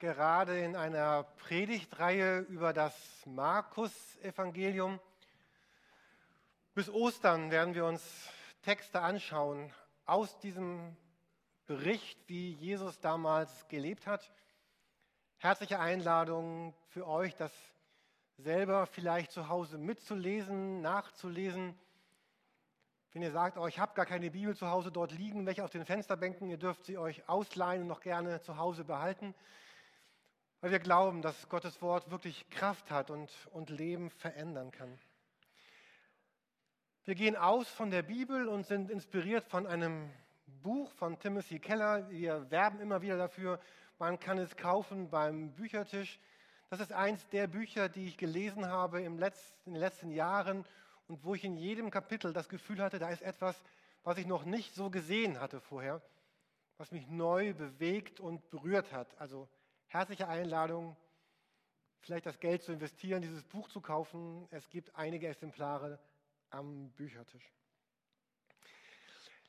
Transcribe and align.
gerade 0.00 0.58
in 0.64 0.76
einer 0.76 1.24
Predigtreihe 1.36 2.38
über 2.40 2.72
das 2.72 2.94
Markus-Evangelium. 3.26 4.98
Bis 6.74 6.88
Ostern 6.88 7.50
werden 7.50 7.74
wir 7.74 7.84
uns 7.84 8.02
Texte 8.62 9.02
anschauen 9.02 9.70
aus 10.06 10.38
diesem 10.38 10.96
Bericht, 11.66 12.18
wie 12.28 12.52
Jesus 12.54 12.98
damals 13.00 13.68
gelebt 13.68 14.06
hat. 14.06 14.32
Herzliche 15.36 15.78
Einladung 15.78 16.74
für 16.88 17.06
euch, 17.06 17.36
das 17.36 17.52
selber 18.38 18.86
vielleicht 18.86 19.32
zu 19.32 19.48
Hause 19.48 19.76
mitzulesen, 19.76 20.80
nachzulesen. 20.80 21.78
Wenn 23.12 23.20
ihr 23.20 23.32
sagt, 23.32 23.58
oh, 23.58 23.66
ich 23.66 23.78
habe 23.78 23.92
gar 23.92 24.06
keine 24.06 24.30
Bibel 24.30 24.56
zu 24.56 24.70
Hause 24.70 24.90
dort 24.90 25.12
liegen, 25.12 25.44
welche 25.44 25.62
auf 25.62 25.70
den 25.70 25.84
Fensterbänken, 25.84 26.48
ihr 26.48 26.56
dürft 26.56 26.86
sie 26.86 26.96
euch 26.96 27.28
ausleihen 27.28 27.82
und 27.82 27.88
noch 27.88 28.00
gerne 28.00 28.40
zu 28.40 28.56
Hause 28.56 28.84
behalten 28.84 29.34
weil 30.60 30.70
wir 30.70 30.78
glauben, 30.78 31.22
dass 31.22 31.48
Gottes 31.48 31.80
Wort 31.80 32.10
wirklich 32.10 32.48
Kraft 32.50 32.90
hat 32.90 33.10
und, 33.10 33.30
und 33.52 33.70
Leben 33.70 34.10
verändern 34.10 34.70
kann. 34.70 34.98
Wir 37.04 37.14
gehen 37.14 37.36
aus 37.36 37.68
von 37.68 37.90
der 37.90 38.02
Bibel 38.02 38.46
und 38.46 38.66
sind 38.66 38.90
inspiriert 38.90 39.46
von 39.46 39.66
einem 39.66 40.10
Buch 40.62 40.92
von 40.92 41.18
Timothy 41.18 41.58
Keller. 41.58 42.10
Wir 42.10 42.50
werben 42.50 42.80
immer 42.80 43.00
wieder 43.00 43.16
dafür. 43.16 43.58
Man 43.98 44.20
kann 44.20 44.38
es 44.38 44.56
kaufen 44.56 45.08
beim 45.08 45.52
Büchertisch. 45.54 46.20
Das 46.68 46.80
ist 46.80 46.92
eins 46.92 47.26
der 47.30 47.46
Bücher, 47.46 47.88
die 47.88 48.06
ich 48.06 48.18
gelesen 48.18 48.66
habe 48.66 49.00
in 49.00 49.18
den 49.18 49.74
letzten 49.74 50.10
Jahren 50.10 50.64
und 51.08 51.24
wo 51.24 51.34
ich 51.34 51.44
in 51.44 51.56
jedem 51.56 51.90
Kapitel 51.90 52.32
das 52.32 52.48
Gefühl 52.48 52.80
hatte, 52.82 52.98
da 52.98 53.10
ist 53.10 53.22
etwas, 53.22 53.60
was 54.04 54.18
ich 54.18 54.26
noch 54.26 54.44
nicht 54.44 54.74
so 54.74 54.90
gesehen 54.90 55.40
hatte 55.40 55.60
vorher, 55.60 56.00
was 56.76 56.92
mich 56.92 57.08
neu 57.08 57.54
bewegt 57.54 58.20
und 58.20 58.48
berührt 58.50 58.92
hat. 58.92 59.08
Also 59.18 59.48
herzliche 59.90 60.28
Einladung, 60.28 60.96
vielleicht 62.00 62.24
das 62.24 62.38
Geld 62.38 62.62
zu 62.62 62.72
investieren, 62.72 63.22
dieses 63.22 63.42
Buch 63.42 63.68
zu 63.68 63.80
kaufen. 63.80 64.46
Es 64.52 64.70
gibt 64.70 64.94
einige 64.94 65.26
Exemplare 65.26 65.98
am 66.50 66.90
Büchertisch. 66.92 67.52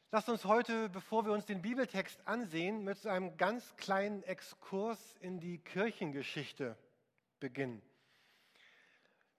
Lasst 0.09 0.29
uns 0.29 0.43
heute, 0.43 0.89
bevor 0.89 1.25
wir 1.25 1.31
uns 1.31 1.45
den 1.45 1.61
Bibeltext 1.61 2.27
ansehen, 2.27 2.83
mit 2.83 3.05
einem 3.05 3.37
ganz 3.37 3.75
kleinen 3.77 4.23
Exkurs 4.23 5.15
in 5.19 5.39
die 5.39 5.59
Kirchengeschichte 5.59 6.75
beginnen. 7.39 7.81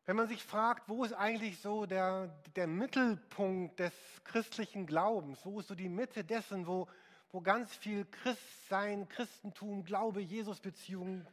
Wenn 0.05 0.17
man 0.17 0.29
sich 0.29 0.43
fragt, 0.45 0.89
wo 0.89 1.05
ist 1.05 1.15
eigentlich 1.15 1.59
so 1.61 1.85
der, 1.85 2.29
der 2.55 2.69
Mittelpunkt 2.69 3.81
des 3.81 3.93
christlichen 4.25 4.87
Glaubens, 4.87 5.45
wo 5.45 5.59
ist 5.59 5.67
so 5.67 5.75
die 5.75 5.89
Mitte 5.89 6.23
dessen, 6.25 6.67
wo, 6.67 6.89
wo 7.33 7.41
ganz 7.41 7.75
viel 7.77 8.05
Christsein, 8.05 9.09
Christentum, 9.09 9.85
Glaube, 9.85 10.21
Jesus-Beziehung 10.21 11.27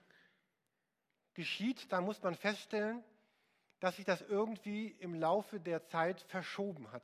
geschieht, 1.33 1.91
da 1.91 1.99
muss 1.99 2.23
man 2.23 2.35
feststellen, 2.35 3.03
dass 3.81 3.97
sich 3.97 4.05
das 4.05 4.21
irgendwie 4.21 4.87
im 4.99 5.13
Laufe 5.13 5.59
der 5.59 5.85
Zeit 5.87 6.21
verschoben 6.21 6.91
hat. 6.91 7.03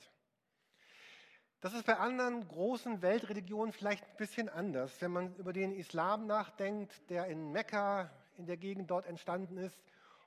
Das 1.59 1.73
ist 1.73 1.85
bei 1.85 1.97
anderen 1.97 2.47
großen 2.47 3.01
Weltreligionen 3.01 3.73
vielleicht 3.73 4.03
ein 4.03 4.17
bisschen 4.17 4.49
anders. 4.49 5.01
Wenn 5.01 5.11
man 5.11 5.35
über 5.35 5.51
den 5.51 5.73
Islam 5.73 6.27
nachdenkt, 6.27 6.93
der 7.09 7.27
in 7.27 7.51
Mekka, 7.51 8.11
in 8.37 8.45
der 8.45 8.57
Gegend 8.57 8.91
dort 8.91 9.07
entstanden 9.07 9.57
ist, 9.57 9.77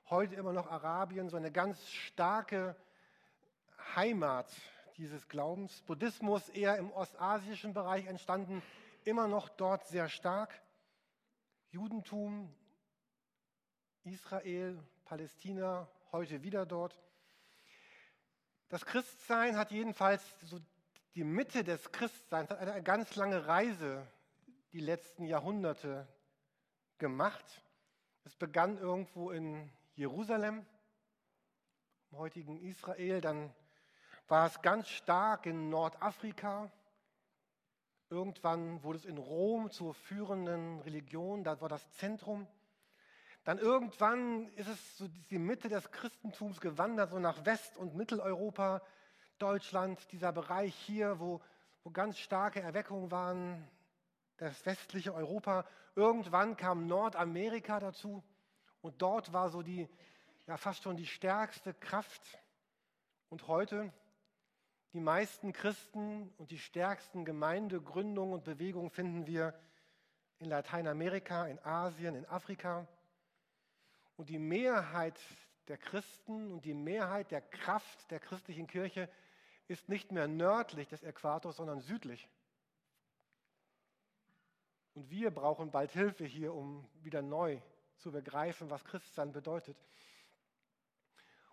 heute 0.09 0.35
immer 0.35 0.53
noch 0.53 0.69
Arabien, 0.69 1.29
so 1.29 1.37
eine 1.37 1.51
ganz 1.51 1.87
starke 1.87 2.75
Heimat 3.95 4.51
dieses 4.99 5.29
Glaubens. 5.29 5.81
Buddhismus 5.83 6.49
eher 6.49 6.77
im 6.77 6.91
ostasischen 6.91 7.73
Bereich 7.73 8.05
entstanden, 8.05 8.61
immer 9.05 9.27
noch 9.27 9.47
dort 9.47 9.87
sehr 9.87 10.09
stark. 10.09 10.61
Judentum, 11.71 12.53
Israel, 14.03 14.77
Palästina, 15.05 15.89
heute 16.11 16.43
wieder 16.43 16.65
dort. 16.65 16.99
Das 18.67 18.85
Christsein 18.85 19.57
hat 19.57 19.71
jedenfalls 19.71 20.21
so 20.41 20.59
die 21.15 21.23
Mitte 21.23 21.63
des 21.63 21.91
Christseins, 21.91 22.49
hat 22.49 22.59
eine 22.59 22.83
ganz 22.83 23.15
lange 23.15 23.47
Reise 23.47 24.05
die 24.73 24.81
letzten 24.81 25.25
Jahrhunderte 25.25 26.07
gemacht. 26.97 27.45
Es 28.25 28.35
begann 28.35 28.77
irgendwo 28.77 29.31
in 29.31 29.71
Jerusalem, 29.95 30.65
im 32.11 32.17
heutigen 32.17 32.59
Israel, 32.59 33.21
dann 33.21 33.53
war 34.29 34.45
es 34.45 34.61
ganz 34.61 34.87
stark 34.87 35.47
in 35.47 35.69
Nordafrika. 35.69 36.71
Irgendwann 38.11 38.81
wurde 38.83 38.99
es 38.99 39.05
in 39.05 39.17
Rom 39.17 39.71
zur 39.71 39.93
führenden 39.93 40.79
Religion, 40.81 41.43
da 41.43 41.59
war 41.61 41.69
das 41.69 41.91
Zentrum. 41.93 42.47
Dann 43.43 43.57
irgendwann 43.57 44.47
ist 44.49 44.67
es 44.67 44.97
so 44.97 45.07
die 45.07 45.39
Mitte 45.39 45.69
des 45.69 45.91
Christentums 45.91 46.61
gewandert, 46.61 47.09
so 47.09 47.19
nach 47.19 47.45
West- 47.45 47.77
und 47.77 47.95
Mitteleuropa, 47.95 48.81
Deutschland, 49.39 49.99
dieser 50.11 50.31
Bereich 50.31 50.75
hier, 50.75 51.19
wo, 51.19 51.41
wo 51.83 51.89
ganz 51.89 52.19
starke 52.19 52.61
Erweckungen 52.61 53.09
waren, 53.09 53.67
das 54.37 54.65
westliche 54.65 55.13
Europa. 55.13 55.65
Irgendwann 55.95 56.55
kam 56.55 56.85
Nordamerika 56.85 57.79
dazu 57.79 58.23
und 58.81 59.01
dort 59.01 59.33
war 59.33 59.49
so 59.49 59.63
die, 59.63 59.89
ja 60.45 60.57
fast 60.57 60.83
schon 60.83 60.97
die 60.97 61.07
stärkste 61.07 61.73
Kraft. 61.73 62.21
Und 63.29 63.47
heute 63.47 63.91
die 64.93 64.99
meisten 64.99 65.53
Christen 65.53 66.33
und 66.37 66.51
die 66.51 66.57
stärksten 66.57 67.25
Gemeindegründungen 67.25 68.33
und 68.33 68.43
Bewegungen 68.43 68.89
finden 68.89 69.27
wir 69.27 69.53
in 70.39 70.47
Lateinamerika, 70.47 71.45
in 71.45 71.59
Asien, 71.59 72.15
in 72.15 72.25
Afrika. 72.25 72.87
Und 74.17 74.29
die 74.29 74.39
Mehrheit 74.39 75.19
der 75.67 75.77
Christen 75.77 76.51
und 76.51 76.65
die 76.65 76.73
Mehrheit 76.73 77.31
der 77.31 77.41
Kraft 77.41 78.09
der 78.09 78.19
christlichen 78.19 78.67
Kirche 78.67 79.09
ist 79.67 79.87
nicht 79.87 80.11
mehr 80.11 80.27
nördlich 80.27 80.87
des 80.87 81.03
Äquators, 81.03 81.57
sondern 81.57 81.79
südlich. 81.79 82.27
Und 84.95 85.11
wir 85.11 85.29
brauchen 85.29 85.69
bald 85.69 85.91
Hilfe 85.91 86.25
hier, 86.25 86.53
um 86.53 86.89
wieder 87.03 87.21
neu 87.21 87.61
zu 87.97 88.11
begreifen, 88.11 88.69
was 88.71 88.83
Christsein 88.83 89.31
bedeutet. 89.31 89.77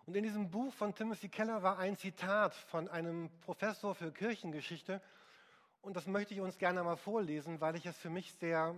Und 0.07 0.15
in 0.15 0.23
diesem 0.23 0.49
Buch 0.49 0.73
von 0.73 0.95
Timothy 0.95 1.27
Keller 1.27 1.63
war 1.63 1.79
ein 1.79 1.97
Zitat 1.97 2.55
von 2.55 2.87
einem 2.87 3.29
Professor 3.41 3.93
für 3.93 4.09
Kirchengeschichte. 4.13 5.01
Und 5.81 5.97
das 5.97 6.07
möchte 6.07 6.33
ich 6.33 6.39
uns 6.39 6.57
gerne 6.57 6.81
mal 6.81 6.95
vorlesen, 6.95 7.59
weil 7.59 7.75
ich 7.75 7.85
es 7.85 7.97
für 7.97 8.09
mich 8.09 8.33
sehr, 8.35 8.73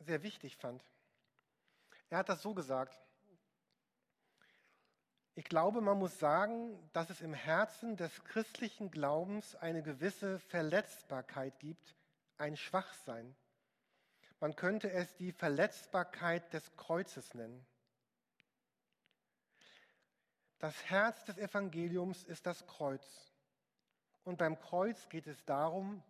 sehr 0.00 0.22
wichtig 0.22 0.58
fand. 0.58 0.84
Er 2.10 2.18
hat 2.18 2.28
das 2.28 2.42
so 2.42 2.52
gesagt. 2.52 3.00
Ich 5.34 5.46
glaube, 5.46 5.80
man 5.80 5.98
muss 5.98 6.18
sagen, 6.18 6.78
dass 6.92 7.08
es 7.08 7.22
im 7.22 7.32
Herzen 7.32 7.96
des 7.96 8.22
christlichen 8.24 8.90
Glaubens 8.90 9.56
eine 9.56 9.82
gewisse 9.82 10.38
Verletzbarkeit 10.40 11.58
gibt, 11.58 11.96
ein 12.36 12.58
Schwachsein. 12.58 13.34
Man 14.40 14.54
könnte 14.56 14.92
es 14.92 15.16
die 15.16 15.32
Verletzbarkeit 15.32 16.52
des 16.52 16.76
Kreuzes 16.76 17.32
nennen. 17.32 17.64
Das 20.64 20.82
Herz 20.86 21.22
des 21.26 21.36
Evangeliums 21.36 22.24
ist 22.24 22.46
das 22.46 22.66
Kreuz. 22.66 23.04
Und 24.24 24.38
beim 24.38 24.58
Kreuz 24.58 25.10
geht 25.10 25.26
es 25.26 25.44
darum, 25.44 26.02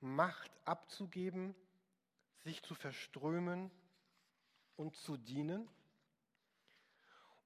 Macht 0.00 0.50
abzugeben, 0.64 1.54
sich 2.42 2.62
zu 2.62 2.74
verströmen 2.74 3.70
und 4.76 4.96
zu 4.96 5.18
dienen. 5.18 5.68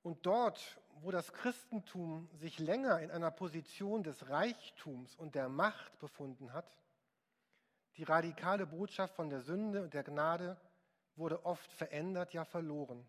Und 0.05 0.25
dort, 0.25 0.81
wo 1.01 1.11
das 1.11 1.33
Christentum 1.33 2.31
sich 2.33 2.61
länger 2.61 3.01
in 3.01 3.11
einer 3.11 3.33
Position 3.33 4.05
des 4.05 4.29
Reichtums 4.29 5.17
und 5.17 5.35
der 5.35 5.49
Macht 5.49 5.99
befunden 5.99 6.53
hat, 6.53 6.79
die 7.97 8.05
radikale 8.05 8.69
Botschaft 8.69 9.17
von 9.17 9.31
der 9.31 9.41
Sünde 9.41 9.83
und 9.83 9.95
der 9.95 10.05
Gnade 10.05 10.57
wurde 11.17 11.45
oft 11.45 11.73
verändert, 11.73 12.33
ja 12.33 12.45
verloren. 12.45 13.05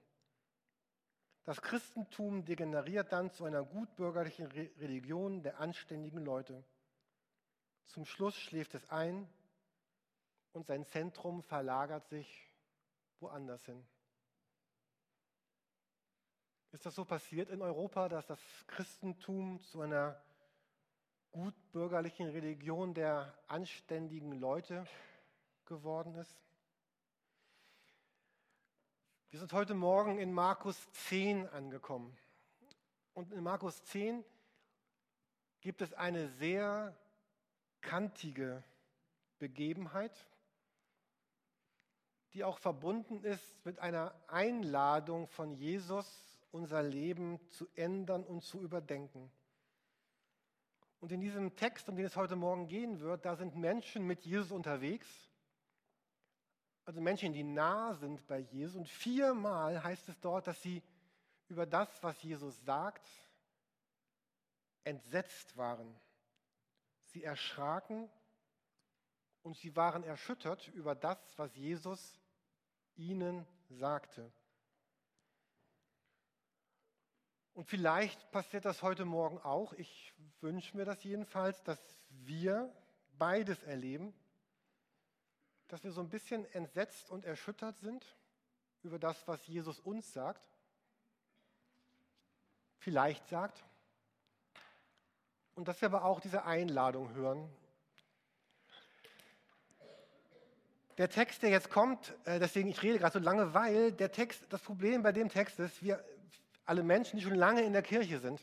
Das 1.45 1.61
Christentum 1.61 2.45
degeneriert 2.45 3.11
dann 3.11 3.29
zu 3.31 3.43
einer 3.43 3.63
gutbürgerlichen 3.63 4.47
Religion 4.47 5.43
der 5.43 5.59
anständigen 5.59 6.23
Leute. 6.23 6.63
Zum 7.85 8.05
Schluss 8.05 8.35
schläft 8.35 8.75
es 8.75 8.89
ein 8.89 9.27
und 10.53 10.67
sein 10.67 10.85
Zentrum 10.85 11.43
verlagert 11.43 12.07
sich 12.07 12.49
woanders 13.19 13.63
hin. 13.65 13.85
Ist 16.71 16.85
das 16.85 16.95
so 16.95 17.05
passiert 17.05 17.49
in 17.49 17.61
Europa, 17.61 18.09
dass 18.09 18.25
das 18.25 18.39
Christentum 18.67 19.61
zu 19.63 19.81
einer 19.81 20.19
gutbürgerlichen 21.31 22.29
Religion 22.29 22.93
der 22.93 23.37
anständigen 23.47 24.31
Leute 24.31 24.85
geworden 25.65 26.15
ist? 26.15 26.35
Wir 29.33 29.39
sind 29.39 29.53
heute 29.53 29.73
Morgen 29.73 30.19
in 30.19 30.31
Markus 30.31 30.77
10 30.91 31.49
angekommen. 31.49 32.15
Und 33.15 33.31
in 33.33 33.41
Markus 33.41 33.83
10 33.85 34.23
gibt 35.59 35.81
es 35.81 35.91
eine 35.95 36.27
sehr 36.27 36.95
kantige 37.81 38.63
Begebenheit, 39.39 40.27
die 42.33 42.43
auch 42.43 42.59
verbunden 42.59 43.23
ist 43.23 43.65
mit 43.65 43.79
einer 43.79 44.13
Einladung 44.27 45.27
von 45.27 45.51
Jesus, 45.55 46.37
unser 46.51 46.83
Leben 46.83 47.39
zu 47.49 47.67
ändern 47.73 48.23
und 48.23 48.43
zu 48.43 48.61
überdenken. 48.61 49.31
Und 50.99 51.11
in 51.11 51.21
diesem 51.21 51.55
Text, 51.55 51.89
um 51.89 51.95
den 51.95 52.05
es 52.05 52.15
heute 52.15 52.35
Morgen 52.35 52.67
gehen 52.67 52.99
wird, 52.99 53.25
da 53.25 53.35
sind 53.35 53.55
Menschen 53.55 54.05
mit 54.05 54.25
Jesus 54.25 54.51
unterwegs, 54.51 55.32
also 56.85 56.99
Menschen, 56.99 57.33
die 57.33 57.43
nah 57.43 57.93
sind 57.95 58.25
bei 58.27 58.39
Jesus. 58.39 58.75
Und 58.75 58.89
viermal 58.89 59.83
heißt 59.83 60.09
es 60.09 60.19
dort, 60.19 60.47
dass 60.47 60.61
sie 60.61 60.83
über 61.47 61.65
das, 61.65 62.01
was 62.03 62.21
Jesus 62.21 62.59
sagt, 62.65 63.07
entsetzt 64.83 65.55
waren. 65.55 65.99
Sie 67.05 67.23
erschraken 67.23 68.09
und 69.43 69.55
sie 69.57 69.75
waren 69.75 70.03
erschüttert 70.03 70.67
über 70.69 70.95
das, 70.95 71.17
was 71.37 71.55
Jesus 71.55 72.19
ihnen 72.95 73.45
sagte. 73.69 74.31
Und 77.53 77.65
vielleicht 77.65 78.31
passiert 78.31 78.65
das 78.65 78.81
heute 78.81 79.05
Morgen 79.05 79.37
auch. 79.39 79.73
Ich 79.73 80.13
wünsche 80.41 80.75
mir 80.75 80.85
das 80.85 81.03
jedenfalls, 81.03 81.61
dass 81.63 81.79
wir 82.09 82.73
beides 83.11 83.61
erleben, 83.63 84.13
dass 85.73 85.83
wir 85.83 85.91
so 85.91 86.01
ein 86.01 86.09
bisschen 86.09 86.45
entsetzt 86.53 87.09
und 87.09 87.25
erschüttert 87.25 87.79
sind 87.79 88.05
über 88.83 88.99
das, 88.99 89.27
was 89.27 89.47
Jesus 89.47 89.79
uns 89.79 90.13
sagt, 90.13 90.47
vielleicht 92.77 93.27
sagt, 93.27 93.63
und 95.55 95.67
dass 95.67 95.81
wir 95.81 95.87
aber 95.87 96.05
auch 96.05 96.19
diese 96.19 96.45
Einladung 96.45 97.15
hören. 97.15 97.49
Der 100.99 101.09
Text, 101.09 101.41
der 101.41 101.49
jetzt 101.49 101.71
kommt, 101.71 102.13
äh, 102.25 102.37
deswegen 102.37 102.69
ich 102.69 102.83
rede 102.83 102.99
gerade 102.99 103.13
so 103.13 103.25
lange, 103.25 103.55
weil 103.55 103.91
der 103.93 104.11
Text, 104.11 104.45
das 104.49 104.61
Problem 104.61 105.01
bei 105.01 105.11
dem 105.11 105.27
Text 105.27 105.59
ist, 105.59 105.81
wir 105.81 106.05
alle 106.65 106.83
Menschen, 106.83 107.17
die 107.17 107.23
schon 107.23 107.33
lange 107.33 107.63
in 107.63 107.73
der 107.73 107.81
Kirche 107.81 108.19
sind, 108.19 108.39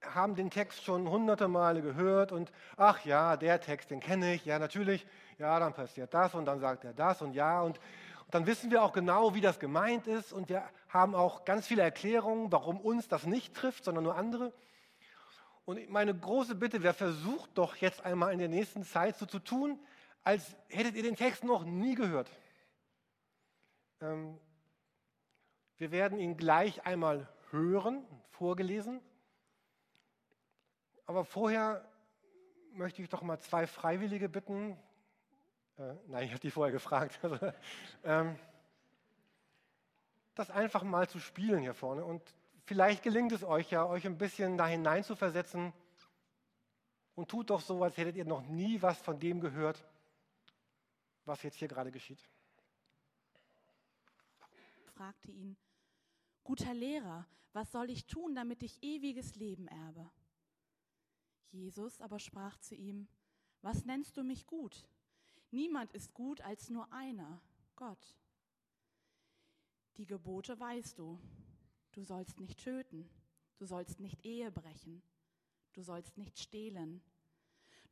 haben 0.00 0.34
den 0.34 0.48
Text 0.48 0.82
schon 0.82 1.10
hunderte 1.10 1.46
Male 1.46 1.82
gehört 1.82 2.32
und 2.32 2.52
ach 2.78 3.04
ja, 3.04 3.36
der 3.36 3.60
Text, 3.60 3.90
den 3.90 4.00
kenne 4.00 4.32
ich, 4.32 4.46
ja 4.46 4.58
natürlich, 4.58 5.06
ja, 5.38 5.58
dann 5.60 5.74
passiert 5.74 6.12
das 6.14 6.34
und 6.34 6.44
dann 6.46 6.60
sagt 6.60 6.84
er 6.84 6.94
das 6.94 7.22
und 7.22 7.32
ja 7.32 7.60
und, 7.62 7.78
und 7.78 8.34
dann 8.34 8.46
wissen 8.46 8.70
wir 8.70 8.82
auch 8.82 8.92
genau, 8.92 9.34
wie 9.34 9.40
das 9.40 9.58
gemeint 9.58 10.06
ist 10.06 10.32
und 10.32 10.48
wir 10.48 10.68
haben 10.88 11.14
auch 11.14 11.44
ganz 11.44 11.66
viele 11.66 11.82
Erklärungen, 11.82 12.50
warum 12.50 12.80
uns 12.80 13.08
das 13.08 13.26
nicht 13.26 13.54
trifft, 13.54 13.84
sondern 13.84 14.04
nur 14.04 14.16
andere. 14.16 14.52
Und 15.64 15.90
meine 15.90 16.16
große 16.16 16.54
Bitte 16.54 16.82
wäre, 16.82 16.94
versucht 16.94 17.50
doch 17.58 17.76
jetzt 17.76 18.04
einmal 18.04 18.32
in 18.32 18.38
der 18.38 18.48
nächsten 18.48 18.84
Zeit 18.84 19.16
so 19.16 19.26
zu 19.26 19.40
tun, 19.40 19.80
als 20.22 20.56
hättet 20.68 20.94
ihr 20.94 21.02
den 21.02 21.16
Text 21.16 21.44
noch 21.44 21.64
nie 21.64 21.94
gehört. 21.94 22.30
Ähm, 24.00 24.38
wir 25.76 25.90
werden 25.90 26.18
ihn 26.18 26.36
gleich 26.36 26.86
einmal 26.86 27.28
hören, 27.50 28.06
vorgelesen. 28.30 29.00
Aber 31.04 31.24
vorher 31.24 31.84
möchte 32.72 33.02
ich 33.02 33.08
doch 33.08 33.22
mal 33.22 33.38
zwei 33.40 33.66
Freiwillige 33.66 34.28
bitten. 34.28 34.78
Äh, 35.78 35.94
nein, 36.06 36.24
ich 36.24 36.30
habe 36.30 36.40
die 36.40 36.50
vorher 36.50 36.72
gefragt. 36.72 37.18
Ähm, 38.04 38.38
das 40.36 40.50
einfach 40.50 40.84
mal 40.84 41.08
zu 41.08 41.18
spielen 41.18 41.60
hier 41.60 41.74
vorne. 41.74 42.04
Und 42.04 42.22
vielleicht 42.66 43.02
gelingt 43.02 43.32
es 43.32 43.42
euch 43.42 43.70
ja, 43.70 43.84
euch 43.84 44.06
ein 44.06 44.18
bisschen 44.18 44.56
da 44.56 44.66
hinein 44.66 45.02
zu 45.02 45.16
versetzen. 45.16 45.72
Und 47.16 47.28
tut 47.28 47.50
doch 47.50 47.60
so, 47.60 47.82
als 47.82 47.96
hättet 47.96 48.16
ihr 48.16 48.26
noch 48.26 48.42
nie 48.42 48.80
was 48.82 48.98
von 48.98 49.18
dem 49.18 49.40
gehört, 49.40 49.82
was 51.24 51.42
jetzt 51.42 51.56
hier 51.56 51.68
gerade 51.68 51.90
geschieht. 51.90 52.20
Fragte 54.94 55.32
ihn, 55.32 55.56
Guter 56.44 56.74
Lehrer, 56.74 57.26
was 57.52 57.72
soll 57.72 57.90
ich 57.90 58.06
tun, 58.06 58.34
damit 58.34 58.62
ich 58.62 58.82
ewiges 58.82 59.34
Leben 59.34 59.66
erbe? 59.66 60.08
Jesus 61.50 62.00
aber 62.00 62.18
sprach 62.20 62.58
zu 62.58 62.74
ihm, 62.74 63.08
Was 63.62 63.84
nennst 63.84 64.16
du 64.16 64.22
mich 64.22 64.46
gut? 64.46 64.86
Niemand 65.50 65.92
ist 65.92 66.12
gut 66.12 66.40
als 66.40 66.70
nur 66.70 66.92
einer, 66.92 67.40
Gott. 67.76 68.16
Die 69.96 70.06
Gebote 70.06 70.58
weißt 70.58 70.98
du. 70.98 71.18
Du 71.92 72.02
sollst 72.02 72.40
nicht 72.40 72.58
töten, 72.58 73.08
du 73.56 73.64
sollst 73.64 74.00
nicht 74.00 74.24
Ehe 74.26 74.50
brechen, 74.50 75.02
du 75.72 75.82
sollst 75.82 76.18
nicht 76.18 76.38
stehlen, 76.38 77.00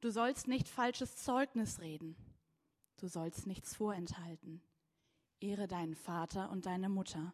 du 0.03 0.11
sollst 0.11 0.47
nicht 0.47 0.69
falsches 0.69 1.17
Zeugnis 1.17 1.81
reden, 1.81 2.15
du 2.99 3.09
sollst 3.09 3.47
nichts 3.47 3.75
vorenthalten. 3.75 4.61
Ehre 5.41 5.67
deinen 5.67 5.95
Vater 5.95 6.51
und 6.51 6.67
deine 6.67 6.91
Mutter 6.91 7.33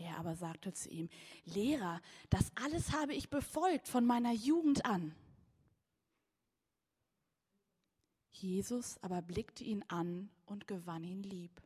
er 0.00 0.16
aber 0.16 0.34
sagte 0.34 0.72
zu 0.72 0.88
ihm, 0.88 1.08
Lehrer, 1.44 2.00
das 2.30 2.50
alles 2.54 2.92
habe 2.92 3.14
ich 3.14 3.28
befolgt 3.28 3.86
von 3.86 4.06
meiner 4.06 4.32
Jugend 4.32 4.84
an. 4.86 5.14
Jesus 8.42 8.98
aber 9.02 9.22
blickte 9.22 9.64
ihn 9.64 9.84
an 9.88 10.30
und 10.46 10.66
gewann 10.66 11.04
ihn 11.04 11.22
lieb 11.22 11.62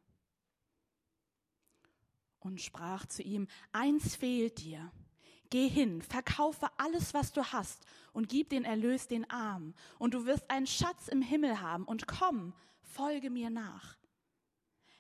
und 2.45 2.61
sprach 2.61 3.07
zu 3.07 3.23
ihm, 3.23 3.49
eins 3.73 4.17
fehlt 4.17 4.59
dir. 4.59 4.93
Geh 5.51 5.69
hin, 5.69 6.03
verkaufe 6.03 6.69
alles, 6.79 7.15
was 7.15 7.33
du 7.33 7.45
hast 7.45 7.85
und 8.13 8.29
gib 8.29 8.51
den 8.51 8.65
Erlös 8.65 9.09
den 9.09 9.29
Armen, 9.31 9.75
und 9.99 10.15
du 10.15 10.27
wirst 10.27 10.51
einen 10.51 10.67
Schatz 10.67 11.09
im 11.09 11.23
Himmel 11.23 11.61
haben, 11.61 11.85
und 11.85 12.07
komm, 12.07 12.53
folge 12.81 13.31
mir 13.31 13.51
nach. 13.51 13.97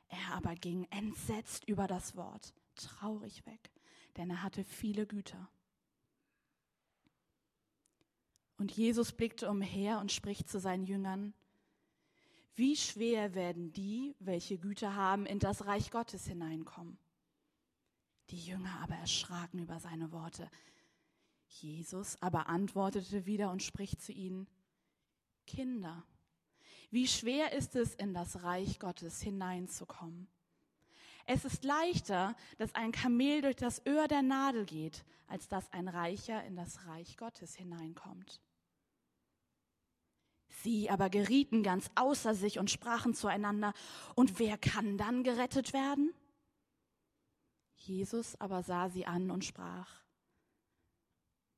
Er 0.08 0.34
aber 0.34 0.54
ging 0.54 0.86
entsetzt 0.90 1.64
über 1.68 1.86
das 1.86 2.16
Wort 2.16 2.54
traurig 2.76 3.44
weg, 3.46 3.70
denn 4.16 4.30
er 4.30 4.42
hatte 4.42 4.64
viele 4.64 5.06
Güter. 5.06 5.48
Und 8.56 8.72
Jesus 8.72 9.12
blickte 9.12 9.50
umher 9.50 9.98
und 9.98 10.12
spricht 10.12 10.48
zu 10.48 10.60
seinen 10.60 10.84
Jüngern, 10.84 11.34
wie 12.56 12.76
schwer 12.76 13.34
werden 13.34 13.72
die, 13.72 14.14
welche 14.20 14.58
Güter 14.58 14.94
haben, 14.94 15.26
in 15.26 15.38
das 15.38 15.66
Reich 15.66 15.90
Gottes 15.90 16.26
hineinkommen. 16.26 16.98
Die 18.30 18.40
Jünger 18.40 18.80
aber 18.82 18.94
erschraken 18.94 19.60
über 19.60 19.80
seine 19.80 20.12
Worte. 20.12 20.50
Jesus 21.46 22.20
aber 22.22 22.48
antwortete 22.48 23.26
wieder 23.26 23.50
und 23.50 23.62
spricht 23.62 24.00
zu 24.00 24.12
ihnen, 24.12 24.46
Kinder, 25.46 26.04
wie 26.90 27.06
schwer 27.06 27.52
ist 27.52 27.76
es, 27.76 27.94
in 27.94 28.14
das 28.14 28.42
Reich 28.44 28.78
Gottes 28.78 29.20
hineinzukommen. 29.20 30.28
Es 31.26 31.44
ist 31.44 31.64
leichter, 31.64 32.36
dass 32.58 32.74
ein 32.74 32.92
Kamel 32.92 33.42
durch 33.42 33.56
das 33.56 33.84
Öhr 33.86 34.08
der 34.08 34.22
Nadel 34.22 34.64
geht, 34.64 35.04
als 35.26 35.48
dass 35.48 35.72
ein 35.72 35.88
Reicher 35.88 36.44
in 36.44 36.54
das 36.54 36.86
Reich 36.86 37.16
Gottes 37.16 37.54
hineinkommt. 37.56 38.40
Sie 40.62 40.88
aber 40.90 41.10
gerieten 41.10 41.62
ganz 41.62 41.90
außer 41.94 42.34
sich 42.34 42.58
und 42.58 42.70
sprachen 42.70 43.14
zueinander, 43.14 43.72
und 44.14 44.38
wer 44.38 44.56
kann 44.56 44.96
dann 44.96 45.22
gerettet 45.22 45.72
werden? 45.72 46.12
Jesus 47.76 48.40
aber 48.40 48.62
sah 48.62 48.88
sie 48.88 49.06
an 49.06 49.30
und 49.30 49.44
sprach, 49.44 50.02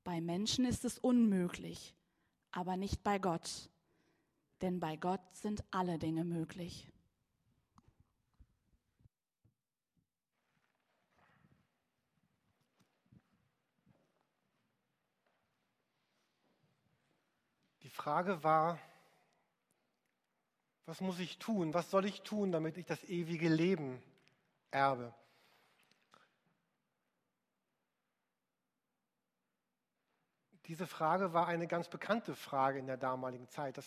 bei 0.03 0.21
Menschen 0.21 0.65
ist 0.65 0.85
es 0.85 0.99
unmöglich, 0.99 1.95
aber 2.51 2.77
nicht 2.77 3.03
bei 3.05 3.19
Gott, 3.19 3.71
denn 4.61 4.81
bei 4.81 4.97
Gott 4.97 5.21
sind 5.35 5.65
alle 5.71 5.99
Dinge 5.99 6.25
möglich. 6.25 6.89
Frage 17.97 18.45
war, 18.45 18.79
was 20.87 21.01
muss 21.01 21.19
ich 21.19 21.39
tun? 21.39 21.75
Was 21.75 21.91
soll 21.91 22.07
ich 22.07 22.23
tun, 22.23 22.53
damit 22.53 22.79
ich 22.79 22.87
das 22.87 23.03
ewige 23.05 23.49
Leben 23.49 24.01
erbe? 24.71 25.13
Diese 30.69 30.87
Frage 30.87 31.33
war 31.33 31.47
eine 31.47 31.67
ganz 31.67 31.89
bekannte 31.89 32.35
Frage 32.35 32.79
in 32.79 32.87
der 32.87 32.97
damaligen 32.97 33.49
Zeit. 33.49 33.77
Das, 33.77 33.87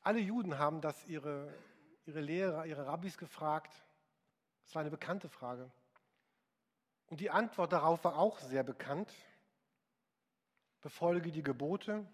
alle 0.00 0.18
Juden 0.18 0.58
haben 0.58 0.80
das 0.80 1.06
ihre, 1.06 1.52
ihre 2.06 2.20
Lehrer, 2.20 2.66
ihre 2.66 2.86
Rabbis 2.86 3.18
gefragt. 3.18 3.72
Es 4.66 4.74
war 4.74 4.80
eine 4.80 4.90
bekannte 4.90 5.28
Frage. 5.28 5.70
Und 7.06 7.20
die 7.20 7.30
Antwort 7.30 7.72
darauf 7.72 8.02
war 8.04 8.16
auch 8.16 8.38
sehr 8.38 8.62
bekannt. 8.62 9.12
Befolge 10.80 11.32
die 11.32 11.42
Gebote 11.42 12.06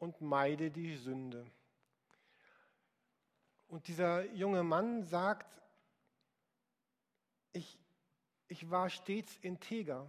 und 0.00 0.20
meide 0.20 0.70
die 0.70 0.96
Sünde. 0.96 1.46
Und 3.68 3.86
dieser 3.86 4.24
junge 4.32 4.64
Mann 4.64 5.04
sagt, 5.04 5.46
ich, 7.52 7.78
ich 8.48 8.68
war 8.70 8.90
stets 8.90 9.36
integer, 9.36 10.08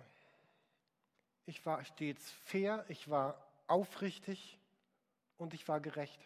ich 1.46 1.64
war 1.66 1.84
stets 1.84 2.32
fair, 2.46 2.86
ich 2.88 3.10
war 3.10 3.46
aufrichtig 3.68 4.58
und 5.38 5.54
ich 5.54 5.68
war 5.68 5.80
gerecht. 5.80 6.20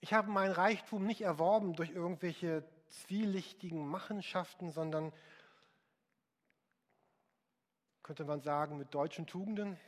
Ich 0.00 0.12
habe 0.12 0.30
mein 0.30 0.50
Reichtum 0.50 1.04
nicht 1.04 1.20
erworben 1.20 1.74
durch 1.74 1.90
irgendwelche 1.90 2.64
zwielichtigen 2.88 3.86
Machenschaften, 3.86 4.70
sondern 4.70 5.12
könnte 8.02 8.24
man 8.24 8.40
sagen, 8.40 8.78
mit 8.78 8.94
deutschen 8.94 9.26
Tugenden, 9.26 9.78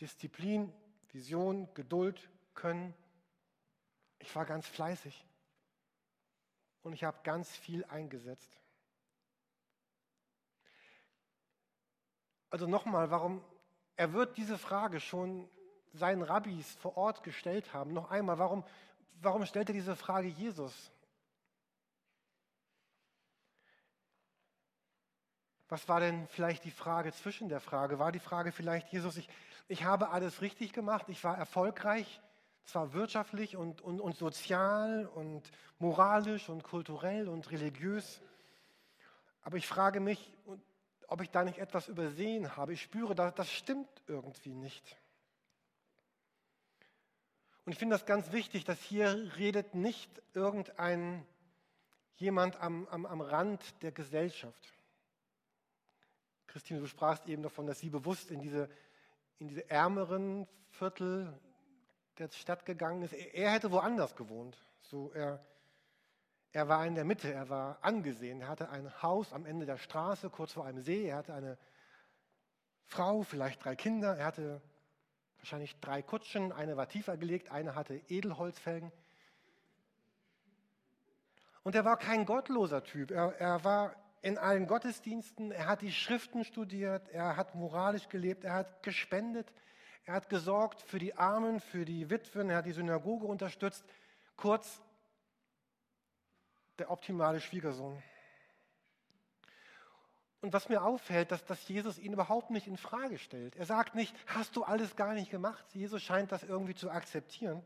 Disziplin, 0.00 0.72
Vision, 1.14 1.72
Geduld, 1.74 2.28
Können. 2.54 2.94
Ich 4.18 4.34
war 4.34 4.44
ganz 4.44 4.66
fleißig 4.66 5.24
und 6.82 6.92
ich 6.92 7.04
habe 7.04 7.18
ganz 7.22 7.50
viel 7.56 7.84
eingesetzt. 7.86 8.60
Also 12.50 12.66
nochmal, 12.66 13.10
warum 13.10 13.44
er 13.96 14.12
wird 14.12 14.36
diese 14.36 14.58
Frage 14.58 15.00
schon 15.00 15.48
seinen 15.92 16.22
Rabbis 16.22 16.74
vor 16.74 16.96
Ort 16.96 17.22
gestellt 17.22 17.72
haben. 17.72 17.92
Noch 17.92 18.10
einmal, 18.10 18.38
warum, 18.38 18.64
warum 19.20 19.46
stellt 19.46 19.68
er 19.70 19.74
diese 19.74 19.94
Frage 19.94 20.28
Jesus? 20.28 20.90
Was 25.68 25.88
war 25.88 26.00
denn 26.00 26.26
vielleicht 26.28 26.64
die 26.64 26.70
Frage 26.70 27.12
zwischen 27.12 27.48
der 27.48 27.60
Frage? 27.60 27.98
War 27.98 28.12
die 28.12 28.20
Frage 28.20 28.52
vielleicht, 28.52 28.92
Jesus, 28.92 29.16
ich, 29.16 29.28
ich 29.68 29.84
habe 29.84 30.10
alles 30.10 30.40
richtig 30.40 30.72
gemacht, 30.72 31.06
ich 31.08 31.22
war 31.24 31.36
erfolgreich, 31.36 32.20
zwar 32.64 32.92
wirtschaftlich 32.94 33.56
und, 33.56 33.80
und, 33.80 34.00
und 34.00 34.16
sozial 34.16 35.06
und 35.06 35.42
moralisch 35.78 36.48
und 36.48 36.62
kulturell 36.62 37.28
und 37.28 37.50
religiös, 37.50 38.22
aber 39.42 39.58
ich 39.58 39.66
frage 39.66 40.00
mich, 40.00 40.32
ob 41.08 41.20
ich 41.20 41.30
da 41.30 41.44
nicht 41.44 41.58
etwas 41.58 41.88
übersehen 41.88 42.56
habe. 42.56 42.72
Ich 42.72 42.82
spüre, 42.82 43.14
das, 43.14 43.34
das 43.34 43.50
stimmt 43.50 44.02
irgendwie 44.06 44.54
nicht. 44.54 44.96
Und 47.64 47.72
ich 47.72 47.78
finde 47.78 47.94
das 47.94 48.06
ganz 48.06 48.32
wichtig, 48.32 48.64
dass 48.64 48.80
hier 48.80 49.32
redet 49.36 49.74
nicht 49.74 50.10
irgendein 50.34 51.26
jemand 52.16 52.60
am, 52.60 52.86
am, 52.88 53.06
am 53.06 53.20
Rand 53.20 53.82
der 53.82 53.92
Gesellschaft. 53.92 54.72
Christine, 56.46 56.80
du 56.80 56.86
sprachst 56.86 57.26
eben 57.26 57.42
davon, 57.42 57.66
dass 57.66 57.80
sie 57.80 57.90
bewusst 57.90 58.30
in 58.30 58.40
diese, 58.40 58.68
in 59.44 59.48
diese 59.48 59.68
ärmeren 59.68 60.48
Viertel 60.70 61.38
der 62.18 62.30
Stadt 62.30 62.64
gegangen 62.64 63.02
ist. 63.02 63.12
Er, 63.12 63.50
hätte 63.50 63.70
woanders 63.70 64.16
gewohnt. 64.16 64.56
So, 64.80 65.12
er, 65.12 65.44
er 66.52 66.66
war 66.68 66.86
in 66.86 66.94
der 66.94 67.04
Mitte, 67.04 67.30
er 67.30 67.50
war 67.50 67.78
angesehen. 67.82 68.40
Er 68.40 68.48
hatte 68.48 68.70
ein 68.70 68.90
Haus 69.02 69.34
am 69.34 69.44
Ende 69.44 69.66
der 69.66 69.76
Straße, 69.76 70.30
kurz 70.30 70.54
vor 70.54 70.64
einem 70.64 70.80
See. 70.80 71.08
Er 71.08 71.16
hatte 71.16 71.34
eine 71.34 71.58
Frau, 72.86 73.22
vielleicht 73.22 73.62
drei 73.62 73.76
Kinder. 73.76 74.16
Er 74.16 74.24
hatte 74.24 74.62
wahrscheinlich 75.36 75.78
drei 75.80 76.00
Kutschen. 76.00 76.50
Eine 76.50 76.78
war 76.78 76.88
tiefer 76.88 77.18
gelegt, 77.18 77.50
eine 77.50 77.74
hatte 77.74 77.96
Edelholzfelgen. 78.08 78.92
Und 81.64 81.74
er 81.74 81.84
war 81.84 81.98
kein 81.98 82.24
gottloser 82.24 82.82
Typ. 82.82 83.10
Er, 83.10 83.38
er 83.38 83.62
war 83.62 83.94
in 84.24 84.38
allen 84.38 84.66
Gottesdiensten, 84.66 85.52
er 85.52 85.66
hat 85.66 85.82
die 85.82 85.92
Schriften 85.92 86.44
studiert, 86.44 87.10
er 87.10 87.36
hat 87.36 87.54
moralisch 87.54 88.08
gelebt, 88.08 88.44
er 88.44 88.54
hat 88.54 88.82
gespendet, 88.82 89.52
er 90.06 90.14
hat 90.14 90.30
gesorgt 90.30 90.80
für 90.80 90.98
die 90.98 91.14
Armen, 91.14 91.60
für 91.60 91.84
die 91.84 92.08
Witwen, 92.08 92.48
er 92.48 92.56
hat 92.56 92.66
die 92.66 92.72
Synagoge 92.72 93.26
unterstützt. 93.26 93.84
Kurz, 94.38 94.80
der 96.78 96.90
optimale 96.90 97.38
Schwiegersohn. 97.38 98.02
Und 100.40 100.54
was 100.54 100.70
mir 100.70 100.82
auffällt, 100.82 101.30
dass, 101.30 101.44
dass 101.44 101.68
Jesus 101.68 101.98
ihn 101.98 102.14
überhaupt 102.14 102.48
nicht 102.48 102.66
in 102.66 102.78
Frage 102.78 103.18
stellt. 103.18 103.56
Er 103.56 103.66
sagt 103.66 103.94
nicht, 103.94 104.16
hast 104.26 104.56
du 104.56 104.64
alles 104.64 104.96
gar 104.96 105.12
nicht 105.12 105.30
gemacht? 105.30 105.66
Jesus 105.74 106.02
scheint 106.02 106.32
das 106.32 106.44
irgendwie 106.44 106.74
zu 106.74 106.90
akzeptieren. 106.90 107.62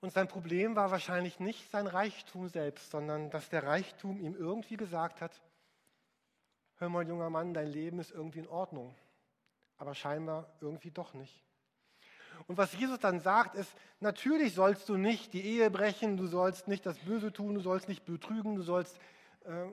Und 0.00 0.12
sein 0.12 0.28
Problem 0.28 0.76
war 0.76 0.90
wahrscheinlich 0.90 1.40
nicht 1.40 1.70
sein 1.70 1.86
Reichtum 1.86 2.48
selbst, 2.48 2.90
sondern 2.90 3.30
dass 3.30 3.48
der 3.48 3.64
Reichtum 3.64 4.20
ihm 4.20 4.36
irgendwie 4.36 4.76
gesagt 4.76 5.20
hat, 5.20 5.40
hör 6.76 6.88
mal 6.88 7.06
junger 7.06 7.30
Mann, 7.30 7.52
dein 7.52 7.66
Leben 7.66 7.98
ist 7.98 8.12
irgendwie 8.12 8.38
in 8.38 8.48
Ordnung, 8.48 8.94
aber 9.76 9.94
scheinbar 9.94 10.52
irgendwie 10.60 10.92
doch 10.92 11.14
nicht. 11.14 11.42
Und 12.46 12.56
was 12.56 12.72
Jesus 12.78 13.00
dann 13.00 13.20
sagt, 13.20 13.56
ist, 13.56 13.74
natürlich 13.98 14.54
sollst 14.54 14.88
du 14.88 14.96
nicht 14.96 15.32
die 15.32 15.44
Ehe 15.44 15.70
brechen, 15.70 16.16
du 16.16 16.28
sollst 16.28 16.68
nicht 16.68 16.86
das 16.86 16.98
Böse 16.98 17.32
tun, 17.32 17.54
du 17.54 17.60
sollst 17.60 17.88
nicht 17.88 18.04
betrügen, 18.04 18.54
du 18.54 18.62
sollst 18.62 19.00
äh, 19.44 19.66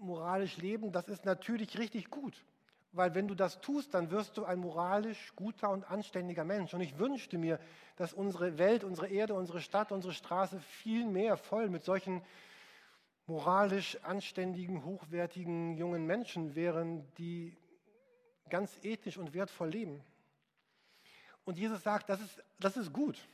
moralisch 0.00 0.56
leben. 0.56 0.90
Das 0.90 1.08
ist 1.08 1.24
natürlich 1.24 1.78
richtig 1.78 2.10
gut. 2.10 2.44
Weil 2.98 3.14
wenn 3.14 3.28
du 3.28 3.36
das 3.36 3.60
tust, 3.60 3.94
dann 3.94 4.10
wirst 4.10 4.36
du 4.36 4.44
ein 4.44 4.58
moralisch 4.58 5.32
guter 5.36 5.70
und 5.70 5.88
anständiger 5.88 6.42
Mensch. 6.42 6.74
Und 6.74 6.80
ich 6.80 6.98
wünschte 6.98 7.38
mir, 7.38 7.60
dass 7.94 8.12
unsere 8.12 8.58
Welt, 8.58 8.82
unsere 8.82 9.06
Erde, 9.06 9.34
unsere 9.34 9.60
Stadt, 9.60 9.92
unsere 9.92 10.12
Straße 10.12 10.58
viel 10.58 11.06
mehr 11.06 11.36
voll 11.36 11.70
mit 11.70 11.84
solchen 11.84 12.22
moralisch 13.26 13.96
anständigen, 14.02 14.84
hochwertigen 14.84 15.76
jungen 15.76 16.06
Menschen 16.06 16.56
wären, 16.56 17.06
die 17.18 17.56
ganz 18.50 18.76
ethisch 18.82 19.16
und 19.16 19.32
wertvoll 19.32 19.68
leben. 19.68 20.02
Und 21.44 21.56
Jesus 21.56 21.84
sagt, 21.84 22.08
das 22.08 22.20
ist, 22.20 22.42
das 22.58 22.76
ist 22.76 22.92
gut. 22.92 23.28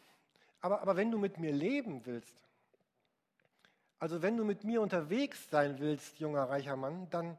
Aber, 0.61 0.83
aber 0.83 0.97
wenn 0.97 1.11
du 1.11 1.17
mit 1.17 1.39
mir 1.39 1.53
leben 1.53 2.05
willst, 2.05 2.37
also 3.99 4.21
wenn 4.21 4.37
du 4.37 4.45
mit 4.45 4.63
mir 4.63 4.83
unterwegs 4.83 5.49
sein 5.49 5.79
willst, 5.79 6.21
junger 6.21 6.51
reicher 6.51 6.77
Mann, 6.77 7.09
dann, 7.09 7.39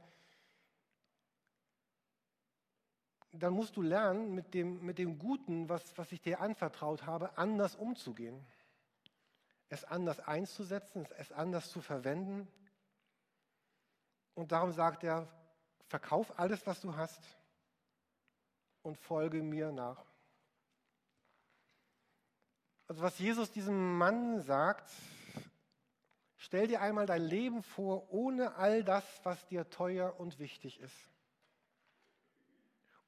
dann 3.40 3.54
musst 3.54 3.76
du 3.76 3.82
lernen, 3.82 4.34
mit 4.34 4.54
dem, 4.54 4.84
mit 4.86 4.98
dem 4.98 5.20
Guten, 5.20 5.70
was, 5.70 5.98
was 5.98 6.12
ich 6.12 6.22
dir 6.22 6.40
anvertraut 6.42 7.06
habe, 7.06 7.38
anders 7.38 7.76
umzugehen. 7.76 8.46
Es 9.70 9.84
anders 9.84 10.20
einzusetzen, 10.20 11.08
es 11.18 11.32
anders 11.32 11.70
zu 11.70 11.82
verwenden. 11.82 12.48
Und 14.36 14.52
darum 14.52 14.72
sagt 14.72 15.04
er, 15.04 15.28
verkauf 15.88 16.38
alles, 16.40 16.66
was 16.68 16.82
du 16.82 16.96
hast 16.96 17.22
und 18.84 18.98
folge 18.98 19.42
mir 19.42 19.72
nach. 19.72 20.04
Also 22.88 23.02
was 23.02 23.18
Jesus 23.18 23.52
diesem 23.52 23.98
Mann 23.98 24.42
sagt, 24.42 24.92
stell 26.38 26.68
dir 26.68 26.82
einmal 26.82 27.08
dein 27.08 27.24
Leben 27.24 27.64
vor 27.64 28.12
ohne 28.12 28.56
all 28.56 28.84
das, 28.84 29.04
was 29.24 29.46
dir 29.48 29.70
teuer 29.70 30.20
und 30.20 30.38
wichtig 30.38 30.80
ist 30.80 31.15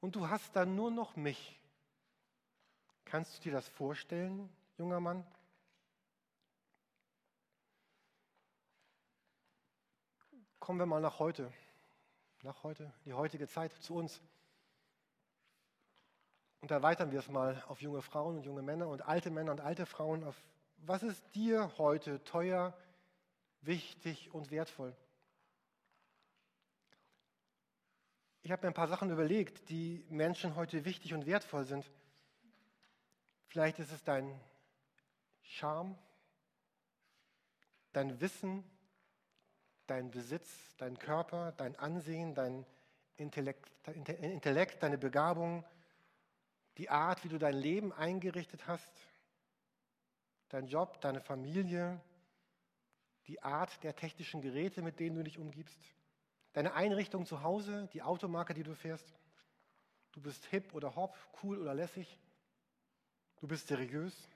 und 0.07 0.15
du 0.15 0.29
hast 0.29 0.55
dann 0.55 0.73
nur 0.73 0.89
noch 0.89 1.17
mich. 1.17 1.59
Kannst 3.03 3.35
du 3.35 3.41
dir 3.41 3.51
das 3.51 3.67
vorstellen, 3.67 4.49
junger 4.77 5.01
Mann? 5.01 5.27
Kommen 10.61 10.79
wir 10.79 10.85
mal 10.85 11.01
nach 11.01 11.19
heute, 11.19 11.51
nach 12.41 12.63
heute, 12.63 12.89
die 13.03 13.11
heutige 13.11 13.49
Zeit, 13.49 13.73
zu 13.83 13.95
uns. 13.95 14.21
Und 16.61 16.71
erweitern 16.71 17.11
wir 17.11 17.19
es 17.19 17.27
mal 17.27 17.61
auf 17.67 17.81
junge 17.81 18.01
Frauen 18.01 18.37
und 18.37 18.43
junge 18.45 18.61
Männer 18.61 18.87
und 18.87 19.01
alte 19.01 19.29
Männer 19.29 19.51
und 19.51 19.59
alte 19.59 19.85
Frauen. 19.85 20.23
Auf 20.23 20.41
was 20.77 21.03
ist 21.03 21.35
dir 21.35 21.77
heute 21.77 22.23
teuer, 22.23 22.73
wichtig 23.59 24.33
und 24.33 24.51
wertvoll? 24.51 24.95
Ich 28.47 28.51
habe 28.53 28.65
mir 28.65 28.71
ein 28.71 28.75
paar 28.75 28.87
Sachen 28.87 29.11
überlegt, 29.11 29.67
die 29.67 30.05
Menschen 30.07 30.55
heute 30.55 30.85
wichtig 30.85 31.13
und 31.13 31.25
wertvoll 31.25 31.65
sind. 31.65 31.91
Vielleicht 33.47 33.77
ist 33.77 33.91
es 33.91 34.01
dein 34.05 34.39
Charme, 35.41 35.97
dein 37.91 38.21
Wissen, 38.21 38.63
dein 39.85 40.11
Besitz, 40.11 40.77
dein 40.77 40.97
Körper, 40.97 41.51
dein 41.57 41.75
Ansehen, 41.75 42.35
dein 42.35 42.65
Intellekt, 43.17 43.69
Intellekt, 43.85 44.81
deine 44.81 44.97
Begabung, 44.97 45.65
die 46.77 46.89
Art, 46.89 47.25
wie 47.25 47.29
du 47.29 47.39
dein 47.39 47.55
Leben 47.55 47.91
eingerichtet 47.91 48.65
hast, 48.65 48.93
dein 50.47 50.67
Job, 50.67 51.01
deine 51.01 51.19
Familie, 51.19 51.99
die 53.27 53.43
Art 53.43 53.83
der 53.83 53.93
technischen 53.93 54.41
Geräte, 54.41 54.81
mit 54.81 55.01
denen 55.01 55.17
du 55.17 55.23
dich 55.23 55.37
umgibst. 55.37 55.96
Deine 56.57 56.73
Einrichtung 56.73 57.27
zu 57.27 57.43
Hause, 57.43 57.87
die 57.93 58.01
Automarke, 58.01 58.55
die 58.55 58.63
du 58.63 58.73
fährst. 58.73 59.13
Du 60.11 60.19
bist 60.19 60.43
hip 60.45 60.73
oder 60.73 60.95
hop, 60.95 61.15
cool 61.43 61.59
oder 61.59 61.75
lässig. 61.75 62.19
Du 63.39 63.47
bist 63.47 63.67
seriös. 63.67 64.27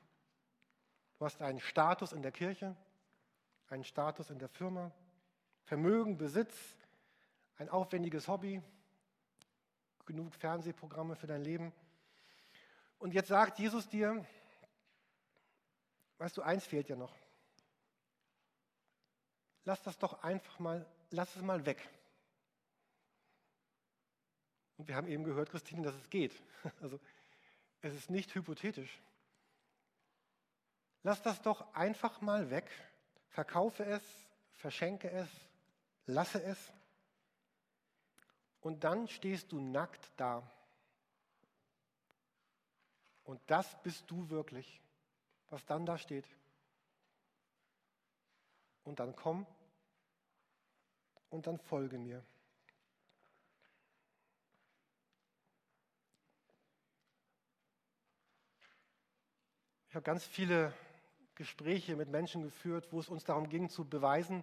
Du 1.17 1.25
hast 1.25 1.41
einen 1.41 1.59
Status 1.59 2.11
in 2.11 2.21
der 2.21 2.31
Kirche, 2.31 2.75
einen 3.69 3.83
Status 3.83 4.29
in 4.29 4.37
der 4.37 4.49
Firma, 4.49 4.91
Vermögen, 5.63 6.15
Besitz, 6.15 6.55
ein 7.57 7.69
aufwendiges 7.69 8.27
Hobby, 8.27 8.61
genug 10.05 10.35
Fernsehprogramme 10.35 11.15
für 11.15 11.25
dein 11.25 11.43
Leben. 11.43 11.73
Und 12.99 13.15
jetzt 13.15 13.29
sagt 13.29 13.57
Jesus 13.57 13.89
dir, 13.89 14.23
weißt 16.19 16.37
du, 16.37 16.43
eins 16.43 16.67
fehlt 16.67 16.87
ja 16.87 16.95
noch. 16.95 17.15
Lass 19.65 19.81
das 19.81 19.97
doch 19.97 20.21
einfach 20.21 20.59
mal, 20.59 20.85
lass 21.09 21.35
es 21.35 21.41
mal 21.41 21.65
weg. 21.65 21.89
Und 24.81 24.87
wir 24.87 24.95
haben 24.95 25.05
eben 25.05 25.23
gehört, 25.23 25.51
Christine, 25.51 25.83
dass 25.83 25.93
es 25.93 26.09
geht. 26.09 26.33
Also 26.81 26.99
es 27.81 27.93
ist 27.93 28.09
nicht 28.09 28.33
hypothetisch. 28.33 28.99
Lass 31.03 31.21
das 31.21 31.39
doch 31.43 31.71
einfach 31.75 32.19
mal 32.21 32.49
weg. 32.49 32.67
Verkaufe 33.29 33.85
es, 33.85 34.01
verschenke 34.53 35.11
es, 35.11 35.29
lasse 36.07 36.41
es. 36.41 36.73
Und 38.61 38.83
dann 38.83 39.07
stehst 39.07 39.51
du 39.51 39.59
nackt 39.59 40.11
da. 40.17 40.41
Und 43.23 43.39
das 43.45 43.79
bist 43.83 44.09
du 44.09 44.31
wirklich, 44.31 44.81
was 45.51 45.63
dann 45.67 45.85
da 45.85 45.99
steht. 45.99 46.25
Und 48.83 48.99
dann 48.99 49.15
komm 49.15 49.45
und 51.29 51.45
dann 51.45 51.59
folge 51.59 51.99
mir. 51.99 52.25
Ich 59.91 59.95
habe 59.95 60.05
ganz 60.05 60.23
viele 60.23 60.73
Gespräche 61.35 61.97
mit 61.97 62.07
Menschen 62.07 62.43
geführt, 62.43 62.87
wo 62.91 63.01
es 63.01 63.09
uns 63.09 63.25
darum 63.25 63.49
ging 63.49 63.67
zu 63.67 63.83
beweisen, 63.83 64.41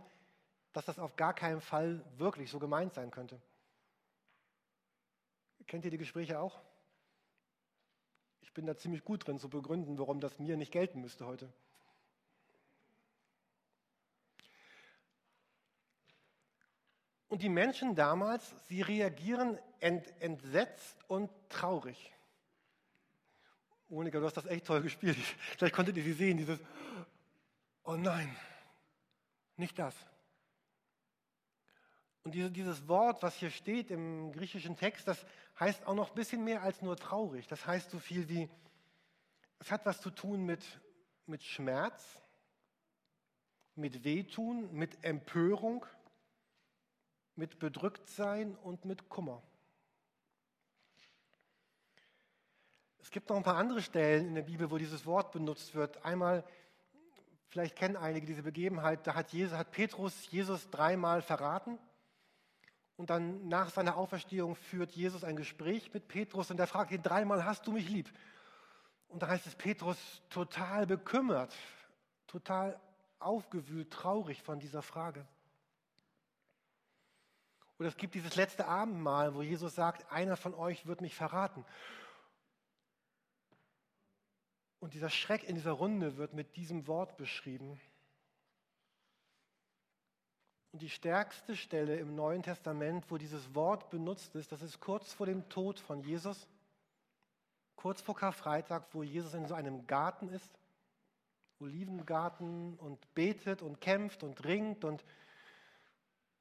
dass 0.75 0.85
das 0.85 0.99
auf 0.99 1.17
gar 1.17 1.33
keinen 1.33 1.63
Fall 1.63 2.05
wirklich 2.19 2.51
so 2.51 2.59
gemeint 2.59 2.93
sein 2.93 3.11
könnte. 3.11 3.41
Kennt 5.67 5.87
ihr 5.87 5.91
die 5.91 5.97
Gespräche 5.97 6.39
auch? 6.39 6.61
Ich 8.43 8.53
bin 8.53 8.67
da 8.67 8.77
ziemlich 8.77 9.03
gut 9.07 9.27
drin 9.27 9.39
zu 9.39 9.49
begründen, 9.49 9.99
warum 9.99 10.21
das 10.21 10.39
mir 10.39 10.59
nicht 10.59 10.71
gelten 10.71 11.01
müsste 11.01 11.25
heute. 11.25 11.51
Und 17.31 17.41
die 17.41 17.49
Menschen 17.49 17.95
damals, 17.95 18.53
sie 18.67 18.83
reagieren 18.83 19.59
ent, 19.81 20.13
entsetzt 20.21 21.03
und 21.09 21.31
traurig. 21.49 22.13
Monika, 23.89 24.19
du 24.21 24.27
hast 24.27 24.37
das 24.37 24.47
echt 24.47 24.67
toll 24.67 24.83
gespielt. 24.83 25.17
Vielleicht 25.57 25.75
konntet 25.75 25.97
ihr 25.97 26.03
sie 26.03 26.13
sehen, 26.13 26.37
dieses, 26.37 26.59
oh 27.85 27.97
nein, 27.97 28.35
nicht 29.57 29.79
das. 29.79 29.95
Und 32.23 32.35
diese, 32.35 32.51
dieses 32.51 32.87
Wort, 32.87 33.23
was 33.23 33.35
hier 33.37 33.51
steht 33.51 33.91
im 33.91 34.33
griechischen 34.33 34.77
Text, 34.77 35.09
das 35.09 35.25
heißt 35.59 35.87
auch 35.87 35.95
noch 35.95 36.11
ein 36.11 36.15
bisschen 36.15 36.45
mehr 36.45 36.63
als 36.63 36.83
nur 36.83 36.97
traurig. 36.97 37.47
Das 37.47 37.67
heißt 37.67 37.91
so 37.91 37.99
viel 37.99 38.29
wie, 38.29 38.51
es 39.59 39.71
hat 39.71 39.87
was 39.87 40.01
zu 40.03 40.11
tun 40.11 40.45
mit, 40.45 40.63
mit 41.25 41.43
Schmerz, 41.43 42.23
mit 43.75 44.05
Wehtun, 44.05 44.71
mit 44.75 45.03
Empörung, 45.03 45.87
mit 47.37 47.59
Bedrücktsein 47.59 48.55
und 48.57 48.85
mit 48.85 49.09
Kummer. 49.09 49.43
Es 53.09 53.13
gibt 53.13 53.31
noch 53.31 53.39
ein 53.39 53.43
paar 53.43 53.57
andere 53.57 53.81
Stellen 53.81 54.27
in 54.27 54.35
der 54.35 54.43
Bibel, 54.43 54.71
wo 54.71 54.77
dieses 54.77 55.07
Wort 55.07 55.33
benutzt 55.33 55.75
wird. 55.75 56.05
Einmal, 56.05 56.45
vielleicht 57.49 57.75
kennen 57.75 57.97
einige 57.97 58.27
diese 58.27 58.43
Begebenheit, 58.43 59.07
da 59.07 59.15
hat, 59.15 59.33
Jesus, 59.33 59.57
hat 59.57 59.71
Petrus 59.71 60.31
Jesus 60.31 60.69
dreimal 60.69 61.23
verraten. 61.23 61.79
Und 62.99 63.09
dann 63.09 63.49
nach 63.49 63.71
seiner 63.71 63.97
Auferstehung 63.97 64.57
führt 64.57 64.93
Jesus 64.93 65.25
ein 65.25 65.37
Gespräch 65.37 65.91
mit 65.95 66.07
Petrus 66.07 66.51
und 66.51 66.61
er 66.61 66.67
fragt 66.67 66.91
ihn 66.91 67.03
dreimal, 67.03 67.47
hast 67.47 67.67
du 67.67 67.73
mich 67.73 67.89
lieb? 67.89 68.13
Und 69.09 69.23
da 69.23 69.29
heißt 69.29 69.47
es, 69.47 69.55
Petrus 69.55 69.97
total 70.29 70.87
bekümmert, 70.87 71.57
total 72.27 72.79
aufgewühlt, 73.21 73.91
traurig 73.91 74.43
von 74.43 74.61
dieser 74.61 74.83
Frage. 74.83 75.27
Oder 77.79 77.89
es 77.89 77.97
gibt 77.97 78.15
dieses 78.15 78.37
letzte 78.37 78.67
Abendmahl, 78.67 79.35
wo 79.35 79.41
Jesus 79.41 79.75
sagt, 79.75 80.13
einer 80.13 80.37
von 80.37 80.53
euch 80.53 80.85
wird 80.85 81.01
mich 81.01 81.15
verraten. 81.15 81.65
Und 84.81 84.95
dieser 84.95 85.11
Schreck 85.11 85.45
in 85.45 85.57
dieser 85.57 85.73
Runde 85.73 86.17
wird 86.17 86.35
mit 86.35 86.57
diesem 86.57 86.87
Wort 86.87 87.17
beschrieben. 87.17 87.81
Und 90.73 90.83
die 90.83 90.91
stärkste 90.91 91.57
Stelle 91.57 91.97
im 91.97 92.15
Neuen 92.15 92.43
Testament, 92.43 93.11
wo 93.11 93.17
dieses 93.17 93.55
Wort 93.55 93.91
benutzt 93.91 94.35
ist, 94.35 94.53
das 94.53 94.63
ist 94.63 94.81
kurz 94.81 95.13
vor 95.13 95.27
dem 95.27 95.49
Tod 95.49 95.81
von 95.81 96.03
Jesus, 96.03 96.47
kurz 97.75 98.01
vor 98.01 98.15
Karfreitag, 98.15 98.85
wo 98.93 99.03
Jesus 99.03 99.35
in 99.35 99.47
so 99.47 99.55
einem 99.55 99.87
Garten 99.87 100.29
ist, 100.29 100.51
Olivengarten 101.59 102.77
und 102.79 103.15
betet 103.15 103.63
und 103.63 103.81
kämpft 103.81 104.23
und 104.23 104.45
ringt 104.45 104.85
und 104.85 105.05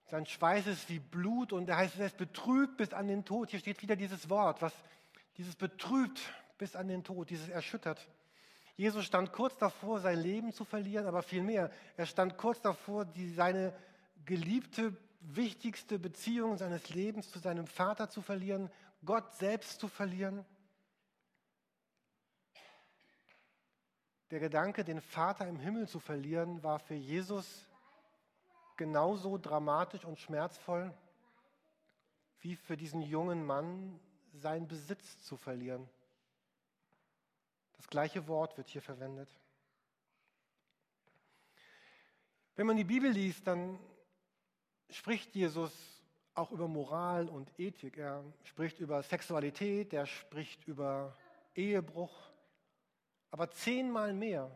sein 0.09 0.25
Schweiß 0.25 0.67
ist 0.67 0.89
wie 0.89 0.99
Blut 0.99 1.51
und 1.51 1.67
er 1.69 1.77
heißt, 1.77 1.99
er 1.99 2.05
ist 2.05 2.17
betrübt 2.17 2.77
bis 2.77 2.93
an 2.93 3.07
den 3.07 3.25
Tod. 3.25 3.49
Hier 3.49 3.59
steht 3.59 3.81
wieder 3.81 3.95
dieses 3.95 4.29
Wort, 4.29 4.61
was 4.61 4.73
dieses 5.37 5.55
betrübt 5.55 6.21
bis 6.57 6.75
an 6.75 6.87
den 6.87 7.03
Tod, 7.03 7.29
dieses 7.29 7.49
erschüttert. 7.49 8.07
Jesus 8.77 9.05
stand 9.05 9.33
kurz 9.33 9.57
davor, 9.57 9.99
sein 9.99 10.19
Leben 10.19 10.53
zu 10.53 10.63
verlieren, 10.63 11.07
aber 11.07 11.23
vielmehr, 11.23 11.71
er 11.97 12.05
stand 12.05 12.37
kurz 12.37 12.61
davor, 12.61 13.05
die, 13.05 13.33
seine 13.33 13.75
geliebte, 14.23 14.95
wichtigste 15.19 15.97
Beziehung 15.97 16.57
seines 16.57 16.89
Lebens 16.89 17.31
zu 17.31 17.39
seinem 17.39 17.65
Vater 17.65 18.07
zu 18.07 18.21
verlieren, 18.21 18.69
Gott 19.03 19.33
selbst 19.33 19.79
zu 19.79 19.87
verlieren. 19.87 20.45
Der 24.29 24.39
Gedanke, 24.39 24.83
den 24.83 25.01
Vater 25.01 25.47
im 25.47 25.57
Himmel 25.57 25.87
zu 25.87 25.99
verlieren, 25.99 26.61
war 26.61 26.77
für 26.77 26.93
Jesus 26.93 27.67
genauso 28.75 29.39
dramatisch 29.39 30.05
und 30.05 30.19
schmerzvoll 30.19 30.93
wie 32.41 32.55
für 32.55 32.77
diesen 32.77 33.01
jungen 33.01 33.43
Mann 33.43 33.99
seinen 34.33 34.67
Besitz 34.67 35.23
zu 35.23 35.35
verlieren. 35.35 35.89
Das 37.77 37.87
gleiche 37.87 38.27
Wort 38.27 38.57
wird 38.57 38.69
hier 38.69 38.81
verwendet. 38.81 39.29
Wenn 42.55 42.67
man 42.67 42.77
die 42.77 42.83
Bibel 42.83 43.11
liest, 43.11 43.45
dann 43.45 43.79
spricht 44.89 45.35
Jesus 45.35 45.71
auch 46.33 46.51
über 46.51 46.67
Moral 46.67 47.29
und 47.29 47.51
Ethik. 47.59 47.97
Er 47.97 48.23
spricht 48.43 48.79
über 48.79 49.01
Sexualität, 49.03 49.93
er 49.93 50.05
spricht 50.05 50.67
über 50.67 51.17
Ehebruch, 51.55 52.15
aber 53.31 53.49
zehnmal 53.51 54.13
mehr 54.13 54.55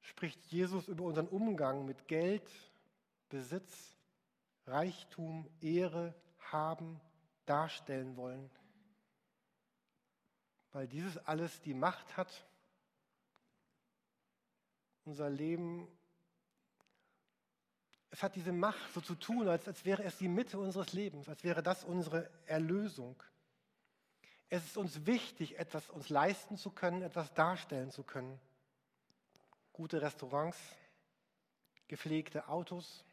spricht 0.00 0.44
Jesus 0.46 0.88
über 0.88 1.04
unseren 1.04 1.28
Umgang 1.28 1.84
mit 1.86 2.06
Geld, 2.06 2.50
Besitz, 3.28 3.96
Reichtum, 4.66 5.48
Ehre, 5.60 6.14
Haben, 6.38 7.00
darstellen 7.46 8.16
wollen. 8.16 8.50
Weil 10.74 10.88
dieses 10.88 11.16
alles 11.18 11.62
die 11.62 11.72
Macht 11.72 12.18
hat, 12.18 12.44
unser 15.04 15.30
Leben 15.30 15.88
es 18.10 18.22
hat 18.22 18.36
diese 18.36 18.52
Macht, 18.52 18.92
so 18.92 19.00
zu 19.00 19.16
tun, 19.16 19.48
als, 19.48 19.66
als 19.66 19.84
wäre 19.84 20.04
es 20.04 20.18
die 20.18 20.28
Mitte 20.28 20.56
unseres 20.56 20.92
Lebens, 20.92 21.28
als 21.28 21.42
wäre 21.42 21.64
das 21.64 21.82
unsere 21.82 22.30
Erlösung. 22.46 23.20
Es 24.48 24.64
ist 24.64 24.76
uns 24.76 25.04
wichtig, 25.04 25.58
etwas 25.58 25.90
uns 25.90 26.10
leisten 26.10 26.56
zu 26.56 26.70
können, 26.70 27.02
etwas 27.02 27.34
darstellen 27.34 27.90
zu 27.90 28.04
können. 28.04 28.40
Gute 29.72 30.00
Restaurants, 30.00 30.58
gepflegte 31.88 32.46
Autos, 32.46 33.04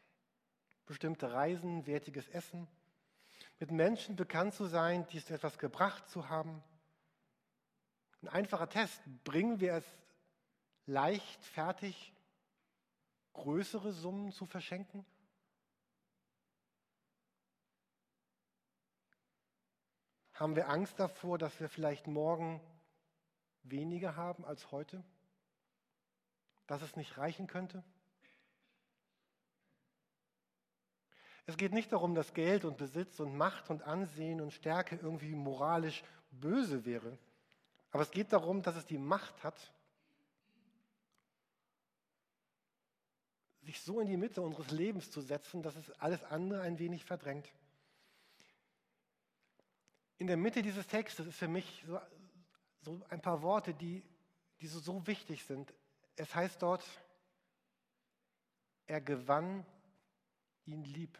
bestimmte 0.86 1.32
Reisen, 1.32 1.84
wertiges 1.86 2.28
Essen, 2.28 2.68
mit 3.58 3.72
Menschen 3.72 4.14
bekannt 4.14 4.54
zu 4.54 4.66
sein, 4.66 5.04
die 5.08 5.18
es 5.18 5.30
etwas 5.30 5.58
gebracht 5.58 6.08
zu 6.08 6.28
haben. 6.28 6.62
Ein 8.22 8.28
einfacher 8.28 8.68
Test, 8.68 9.00
bringen 9.24 9.60
wir 9.60 9.74
es 9.74 9.84
leicht 10.86 11.44
fertig, 11.44 12.12
größere 13.32 13.92
Summen 13.92 14.30
zu 14.30 14.46
verschenken? 14.46 15.04
Haben 20.34 20.56
wir 20.56 20.68
Angst 20.68 20.98
davor, 20.98 21.36
dass 21.38 21.58
wir 21.60 21.68
vielleicht 21.68 22.06
morgen 22.06 22.60
weniger 23.64 24.16
haben 24.16 24.44
als 24.44 24.70
heute? 24.70 25.04
Dass 26.66 26.82
es 26.82 26.96
nicht 26.96 27.18
reichen 27.18 27.48
könnte? 27.48 27.84
Es 31.46 31.56
geht 31.56 31.72
nicht 31.72 31.92
darum, 31.92 32.14
dass 32.14 32.34
Geld 32.34 32.64
und 32.64 32.76
Besitz 32.76 33.18
und 33.18 33.36
Macht 33.36 33.68
und 33.68 33.82
Ansehen 33.82 34.40
und 34.40 34.52
Stärke 34.52 34.96
irgendwie 34.96 35.34
moralisch 35.34 36.04
böse 36.30 36.84
wäre. 36.84 37.18
Aber 37.92 38.02
es 38.02 38.10
geht 38.10 38.32
darum, 38.32 38.62
dass 38.62 38.74
es 38.74 38.86
die 38.86 38.98
Macht 38.98 39.44
hat, 39.44 39.72
sich 43.60 43.80
so 43.80 44.00
in 44.00 44.08
die 44.08 44.16
Mitte 44.16 44.42
unseres 44.42 44.70
Lebens 44.70 45.10
zu 45.10 45.20
setzen, 45.20 45.62
dass 45.62 45.76
es 45.76 45.90
alles 46.00 46.24
andere 46.24 46.62
ein 46.62 46.78
wenig 46.78 47.04
verdrängt. 47.04 47.48
In 50.18 50.26
der 50.26 50.36
Mitte 50.36 50.62
dieses 50.62 50.86
Textes 50.86 51.26
ist 51.26 51.38
für 51.38 51.48
mich 51.48 51.84
so, 51.86 52.00
so 52.80 53.00
ein 53.10 53.20
paar 53.20 53.42
Worte, 53.42 53.74
die, 53.74 54.02
die 54.60 54.66
so, 54.66 54.80
so 54.80 55.06
wichtig 55.06 55.44
sind. 55.44 55.72
Es 56.16 56.34
heißt 56.34 56.62
dort, 56.62 56.84
er 58.86 59.00
gewann 59.00 59.64
ihn 60.64 60.84
lieb. 60.84 61.18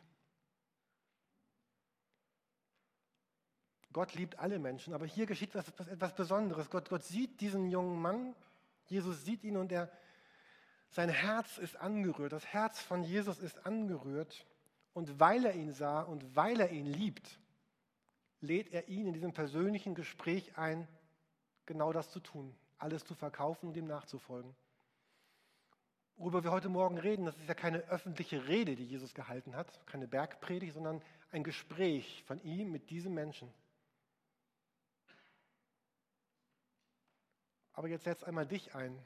Gott 3.93 4.15
liebt 4.15 4.39
alle 4.39 4.59
Menschen, 4.59 4.95
aber 4.95 5.07
hier 5.07 5.27
geschieht 5.27 5.55
etwas, 5.55 5.89
etwas 5.89 6.15
Besonderes. 6.15 6.71
Gott, 6.71 6.89
Gott 6.89 7.05
sieht 7.05 7.41
diesen 7.41 7.71
jungen 7.71 8.01
Mann 8.01 8.35
Jesus 8.93 9.25
sieht 9.25 9.43
ihn 9.45 9.57
und 9.57 9.73
er, 9.73 9.91
sein 10.91 11.09
Herz 11.09 11.59
ist 11.59 11.77
angerührt. 11.77 12.33
Das 12.33 12.47
Herz 12.47 12.81
von 12.81 13.03
Jesus 13.03 13.39
ist 13.39 13.67
angerührt. 13.67 14.47
Und 14.93 15.19
weil 15.19 15.47
er 15.47 15.55
ihn 15.55 15.73
sah 15.73 16.03
und 16.03 16.37
weil 16.37 16.61
er 16.61 16.71
ihn 16.71 16.85
liebt, 16.85 17.41
lädt 18.41 18.71
er 18.73 18.89
ihn 18.89 19.07
in 19.07 19.15
diesem 19.15 19.33
persönlichen 19.33 19.95
Gespräch 19.95 20.59
ein, 20.59 20.87
genau 21.65 21.95
das 21.95 22.11
zu 22.11 22.21
tun, 22.21 22.55
alles 22.77 23.05
zu 23.05 23.15
verkaufen 23.15 23.69
und 23.69 23.77
ihm 23.77 23.87
nachzufolgen. 23.87 24.55
Worüber 26.17 26.45
wir 26.45 26.51
heute 26.51 26.69
Morgen 26.69 26.99
reden, 26.99 27.25
das 27.25 27.39
ist 27.39 27.49
ja 27.49 27.55
keine 27.55 27.79
öffentliche 27.89 28.47
Rede, 28.47 28.77
die 28.77 28.85
Jesus 28.85 29.15
gehalten 29.15 29.57
hat, 29.57 29.87
keine 29.87 30.07
Bergpredigt, 30.07 30.75
sondern 30.75 31.01
ein 31.31 31.43
Gespräch 31.43 32.23
von 32.27 32.43
ihm 32.43 32.71
mit 32.71 32.91
diesem 32.91 33.15
Menschen. 33.15 33.49
Aber 37.73 37.89
jetzt 37.89 38.05
setz 38.05 38.23
einmal 38.23 38.47
dich 38.47 38.75
ein. 38.75 38.99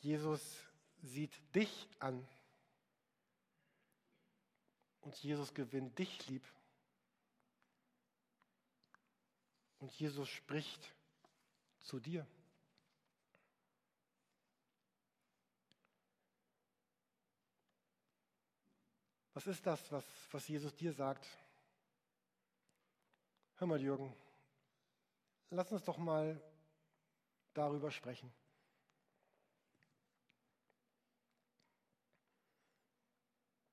Jesus 0.00 0.40
sieht 1.02 1.32
dich 1.54 1.88
an. 1.98 2.26
Und 5.00 5.16
Jesus 5.16 5.52
gewinnt 5.54 5.98
dich 5.98 6.26
lieb. 6.28 6.44
Und 9.78 9.92
Jesus 9.92 10.28
spricht 10.28 10.94
zu 11.80 11.98
dir. 12.00 12.26
Was 19.32 19.46
ist 19.46 19.66
das, 19.66 19.90
was, 19.90 20.04
was 20.32 20.48
Jesus 20.48 20.74
dir 20.74 20.92
sagt? 20.92 21.26
Hör 23.56 23.66
mal, 23.66 23.80
Jürgen, 23.80 24.14
lass 25.50 25.70
uns 25.72 25.84
doch 25.84 25.98
mal 25.98 26.40
darüber 27.54 27.90
sprechen. 27.90 28.32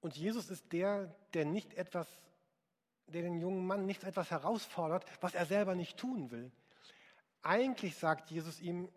Und 0.02 0.16
Jesus 0.16 0.50
ist 0.50 0.72
der, 0.72 1.16
der 1.34 1.46
nicht 1.46 1.74
etwas, 1.74 2.08
der 3.08 3.24
den 3.24 3.40
jungen 3.40 3.66
Mann 3.66 3.86
nicht 3.86 4.04
etwas 4.04 4.32
herausfordert, 4.32 5.06
was 5.22 5.34
er 5.34 5.46
selber 5.46 5.76
nicht 5.76 5.98
tun 5.98 6.32
will. 6.32 6.52
Eigentlich 7.42 7.96
sagt 7.98 8.32
Jesus 8.32 8.60
ihm, 8.60 8.90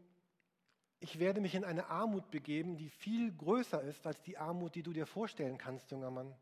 ich 1.01 1.19
werde 1.19 1.40
mich 1.40 1.55
in 1.55 1.64
eine 1.64 1.87
Armut 1.87 2.31
begeben, 2.31 2.77
die 2.77 2.90
viel 2.90 3.33
größer 3.33 3.83
ist 3.83 4.07
als 4.07 4.21
die 4.23 4.37
Armut, 4.37 4.75
die 4.75 4.83
du 4.83 4.93
dir 4.93 5.07
vorstellen 5.07 5.57
kannst, 5.57 5.90
junger 5.90 6.11
Mann. 6.11 6.35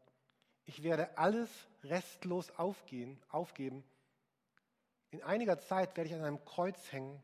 Ich 0.64 0.82
werde 0.82 1.16
alles 1.16 1.48
restlos 1.84 2.50
aufgehen, 2.50 3.22
aufgeben. 3.28 3.84
In 5.10 5.22
einiger 5.22 5.58
Zeit 5.58 5.96
werde 5.96 6.08
ich 6.08 6.14
an 6.14 6.24
einem 6.24 6.44
Kreuz 6.44 6.92
hängen 6.92 7.22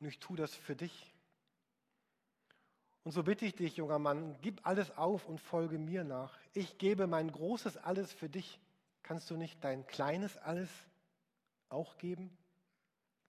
und 0.00 0.06
ich 0.06 0.18
tue 0.18 0.36
das 0.36 0.54
für 0.54 0.74
dich. 0.74 1.14
Und 3.04 3.12
so 3.12 3.22
bitte 3.22 3.46
ich 3.46 3.54
dich, 3.54 3.76
junger 3.76 3.98
Mann, 3.98 4.36
gib 4.42 4.66
alles 4.66 4.96
auf 4.96 5.26
und 5.26 5.40
folge 5.40 5.78
mir 5.78 6.04
nach. 6.04 6.38
Ich 6.52 6.78
gebe 6.78 7.06
mein 7.06 7.30
großes 7.30 7.76
Alles 7.78 8.12
für 8.12 8.28
dich. 8.28 8.60
Kannst 9.02 9.30
du 9.30 9.36
nicht 9.36 9.62
dein 9.64 9.86
kleines 9.86 10.36
Alles 10.36 10.68
auch 11.68 11.98
geben? 11.98 12.36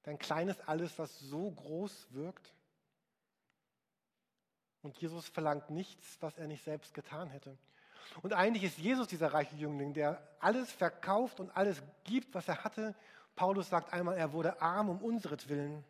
Dein 0.04 0.18
kleines 0.18 0.60
Alles, 0.62 0.98
was 1.00 1.20
so 1.20 1.52
groß 1.52 2.08
wirkt? 2.12 2.54
Und 4.82 4.98
Jesus 4.98 5.28
verlangt 5.28 5.70
nichts, 5.70 6.18
was 6.22 6.38
er 6.38 6.48
nicht 6.48 6.64
selbst 6.64 6.94
getan 6.94 7.30
hätte. 7.30 7.58
Und 8.22 8.34
eigentlich 8.34 8.64
ist 8.64 8.78
Jesus 8.78 9.08
dieser 9.08 9.34
reiche 9.34 9.56
Jüngling, 9.56 9.94
der 9.94 10.22
alles 10.40 10.72
verkauft 10.72 11.40
und 11.40 11.56
alles 11.56 11.82
gibt, 12.04 12.34
was 12.34 12.48
er 12.48 12.64
hatte. 12.64 12.96
Paulus 13.36 13.70
sagt 13.70 13.94
einmal, 13.94 14.18
er 14.18 14.34
wurde 14.34 14.62
arm 14.62 14.90
um 14.90 15.02
unseretwillen. 15.02 15.84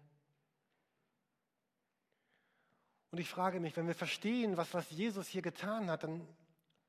Und 3.12 3.18
ich 3.18 3.30
frage 3.30 3.60
mich, 3.60 3.76
wenn 3.76 3.88
wir 3.88 3.96
verstehen, 3.96 4.56
was, 4.56 4.74
was 4.74 4.90
Jesus 4.92 5.28
hier 5.28 5.42
getan 5.42 5.90
hat, 5.90 6.04
dann, 6.04 6.26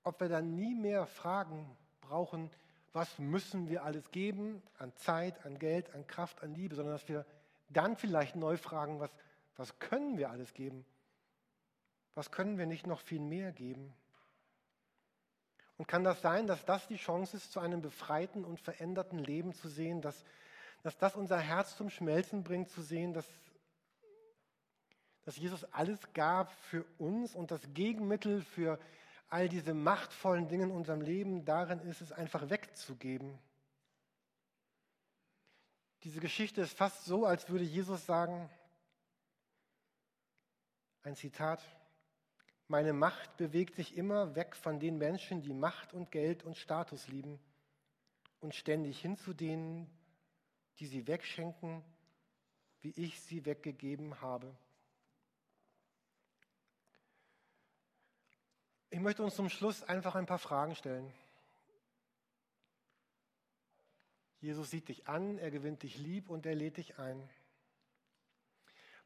ob 0.05 0.21
wir 0.21 0.29
dann 0.29 0.55
nie 0.55 0.75
mehr 0.75 1.07
Fragen 1.07 1.77
brauchen, 2.01 2.51
was 2.93 3.19
müssen 3.19 3.69
wir 3.69 3.85
alles 3.85 4.11
geben 4.11 4.63
an 4.79 4.95
Zeit, 4.97 5.45
an 5.45 5.59
Geld, 5.59 5.93
an 5.95 6.07
Kraft, 6.07 6.43
an 6.43 6.55
Liebe, 6.55 6.75
sondern 6.75 6.95
dass 6.95 7.09
wir 7.09 7.27
dann 7.71 7.97
vielleicht 7.97 8.37
neu 8.37 8.57
fragen, 8.57 9.01
was, 9.01 9.11
was 9.57 9.79
können 9.79 10.19
wir 10.19 10.31
alles 10.31 10.53
geben? 10.53 10.85
Was 12.15 12.31
können 12.31 12.59
wir 12.59 12.67
nicht 12.67 12.87
noch 12.87 13.01
viel 13.01 13.21
mehr 13.21 13.53
geben? 13.53 13.95
Und 15.79 15.89
kann 15.89 16.05
das 16.05 16.21
sein, 16.21 16.47
dass 16.47 16.65
das 16.65 16.87
die 16.87 16.97
Chance 16.97 17.37
ist, 17.37 17.53
zu 17.53 17.61
einem 17.61 17.83
befreiten 17.83 18.45
und 18.45 18.61
veränderten 18.61 19.19
Leben 19.19 19.53
zu 19.55 19.69
sehen, 19.69 20.01
dass, 20.01 20.25
dass 20.83 20.97
das 20.99 21.17
unser 21.17 21.39
Herz 21.39 21.77
zum 21.77 21.91
Schmelzen 21.91 22.45
bringt, 22.45 22.71
zu 22.71 22.83
sehen, 22.83 23.15
dass 23.15 23.27
dass 25.25 25.37
Jesus 25.37 25.65
alles 25.73 26.01
gab 26.15 26.53
für 26.53 26.85
uns 26.99 27.35
und 27.35 27.51
das 27.51 27.61
Gegenmittel 27.75 28.43
für 28.43 28.79
all 29.29 29.49
diese 29.49 29.73
machtvollen 29.73 30.49
Dinge 30.49 30.65
in 30.65 30.71
unserem 30.71 31.01
Leben 31.01 31.45
darin 31.45 31.81
ist, 31.81 32.01
es 32.01 32.13
einfach 32.13 32.51
wegzugeben. 32.51 33.39
Diese 36.03 36.21
Geschichte 36.21 36.61
ist 36.61 36.77
fast 36.77 37.05
so, 37.05 37.25
als 37.25 37.49
würde 37.49 37.65
Jesus 37.65 38.05
sagen, 38.05 38.51
ein 41.05 41.15
Zitat, 41.15 41.63
meine 42.73 42.95
Macht 42.95 43.37
bewegt 43.37 43.75
sich 43.75 43.99
immer 43.99 44.35
weg 44.35 44.57
von 44.57 44.81
den 44.81 44.97
Menschen, 44.97 45.43
die 45.43 45.53
Macht 45.53 45.93
und 45.93 46.11
Geld 46.11 46.43
und 46.43 46.57
Status 46.57 47.07
lieben 47.07 47.39
und 48.41 48.55
ständig 48.55 48.99
hin 48.99 49.19
zu 49.19 49.35
denen, 49.35 49.91
die 50.79 50.87
sie 50.87 51.07
wegschenken, 51.07 51.85
wie 52.81 52.93
ich 52.93 53.21
sie 53.21 53.45
weggegeben 53.45 54.23
habe. 54.23 54.57
Ich 58.89 59.01
möchte 59.01 59.23
uns 59.23 59.37
zum 59.37 59.51
Schluss 59.51 59.83
einfach 59.83 60.15
ein 60.15 60.25
paar 60.25 60.39
Fragen 60.39 60.75
stellen. 60.75 61.13
Jesus 64.41 64.71
sieht 64.71 64.89
dich 64.89 65.07
an, 65.09 65.37
er 65.37 65.51
gewinnt 65.51 65.83
dich 65.83 65.99
lieb 65.99 66.31
und 66.31 66.47
er 66.47 66.55
lädt 66.55 66.79
dich 66.79 66.99
ein. 66.99 67.29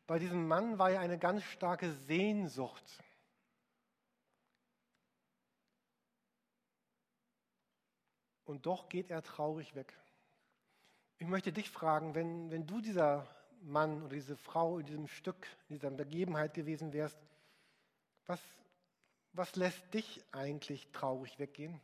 Bei 0.07 0.20
diesem 0.20 0.46
Mann 0.46 0.79
war 0.79 0.92
ja 0.92 1.00
eine 1.00 1.18
ganz 1.18 1.42
starke 1.42 1.92
Sehnsucht. 1.92 3.02
Und 8.46 8.64
doch 8.64 8.88
geht 8.88 9.11
er 9.11 9.22
traurig 9.22 9.74
weg. 9.74 9.92
Ich 11.18 11.26
möchte 11.26 11.52
dich 11.52 11.68
fragen, 11.68 12.14
wenn, 12.14 12.50
wenn 12.50 12.66
du 12.66 12.80
dieser 12.80 13.26
Mann 13.62 14.02
oder 14.02 14.14
diese 14.14 14.37
Frau 14.37 14.78
in 14.78 14.87
diesem 14.87 15.09
Stück, 15.09 15.46
in 15.68 15.74
dieser 15.74 15.90
Begebenheit 15.90 16.54
gewesen 16.54 16.92
wärst, 16.92 17.18
was, 18.26 18.40
was 19.32 19.56
lässt 19.56 19.92
dich 19.92 20.22
eigentlich 20.32 20.90
traurig 20.92 21.38
weggehen? 21.38 21.80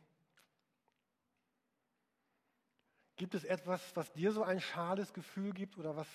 Gibt 3.17 3.35
es 3.35 3.43
etwas, 3.43 3.95
was 3.95 4.11
dir 4.13 4.31
so 4.31 4.43
ein 4.43 4.61
schales 4.61 5.13
Gefühl 5.13 5.53
gibt 5.53 5.77
oder 5.77 5.95
was, 5.95 6.07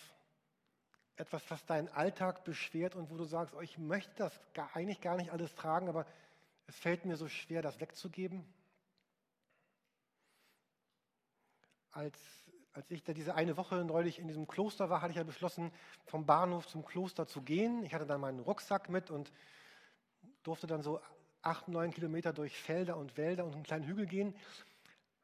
etwas, 1.17 1.43
was 1.51 1.65
deinen 1.67 1.89
Alltag 1.89 2.45
beschwert 2.45 2.95
und 2.95 3.11
wo 3.11 3.17
du 3.17 3.25
sagst, 3.25 3.55
oh, 3.55 3.61
ich 3.61 3.79
möchte 3.79 4.15
das 4.17 4.41
gar, 4.55 4.75
eigentlich 4.75 5.01
gar 5.01 5.17
nicht 5.17 5.31
alles 5.31 5.55
tragen, 5.55 5.89
aber 5.89 6.07
es 6.67 6.77
fällt 6.79 7.05
mir 7.05 7.17
so 7.17 7.29
schwer, 7.29 7.63
das 7.63 7.81
wegzugeben? 7.81 8.47
Als, 11.99 12.17
als 12.75 12.89
ich 12.93 13.03
da 13.03 13.13
diese 13.13 13.35
eine 13.35 13.57
Woche 13.57 13.85
neulich 13.85 14.21
in 14.21 14.29
diesem 14.29 14.47
Kloster 14.47 14.89
war, 14.89 15.03
hatte 15.03 15.11
ich 15.11 15.17
ja 15.17 15.25
beschlossen, 15.25 15.73
vom 16.07 16.27
Bahnhof 16.27 16.69
zum 16.69 16.85
Kloster 16.85 17.27
zu 17.27 17.43
gehen. 17.43 17.83
Ich 17.83 17.93
hatte 17.93 18.07
dann 18.07 18.21
meinen 18.21 18.39
Rucksack 18.39 18.89
mit 18.89 19.11
und 19.11 19.33
durfte 20.45 20.69
dann 20.69 20.81
so 20.81 21.01
acht, 21.43 21.67
neun 21.67 21.91
Kilometer 21.91 22.33
durch 22.33 22.57
Felder 22.57 22.97
und 22.99 23.17
Wälder 23.17 23.45
und 23.45 23.55
einen 23.55 23.65
kleinen 23.65 23.85
Hügel 23.85 24.07
gehen, 24.07 24.33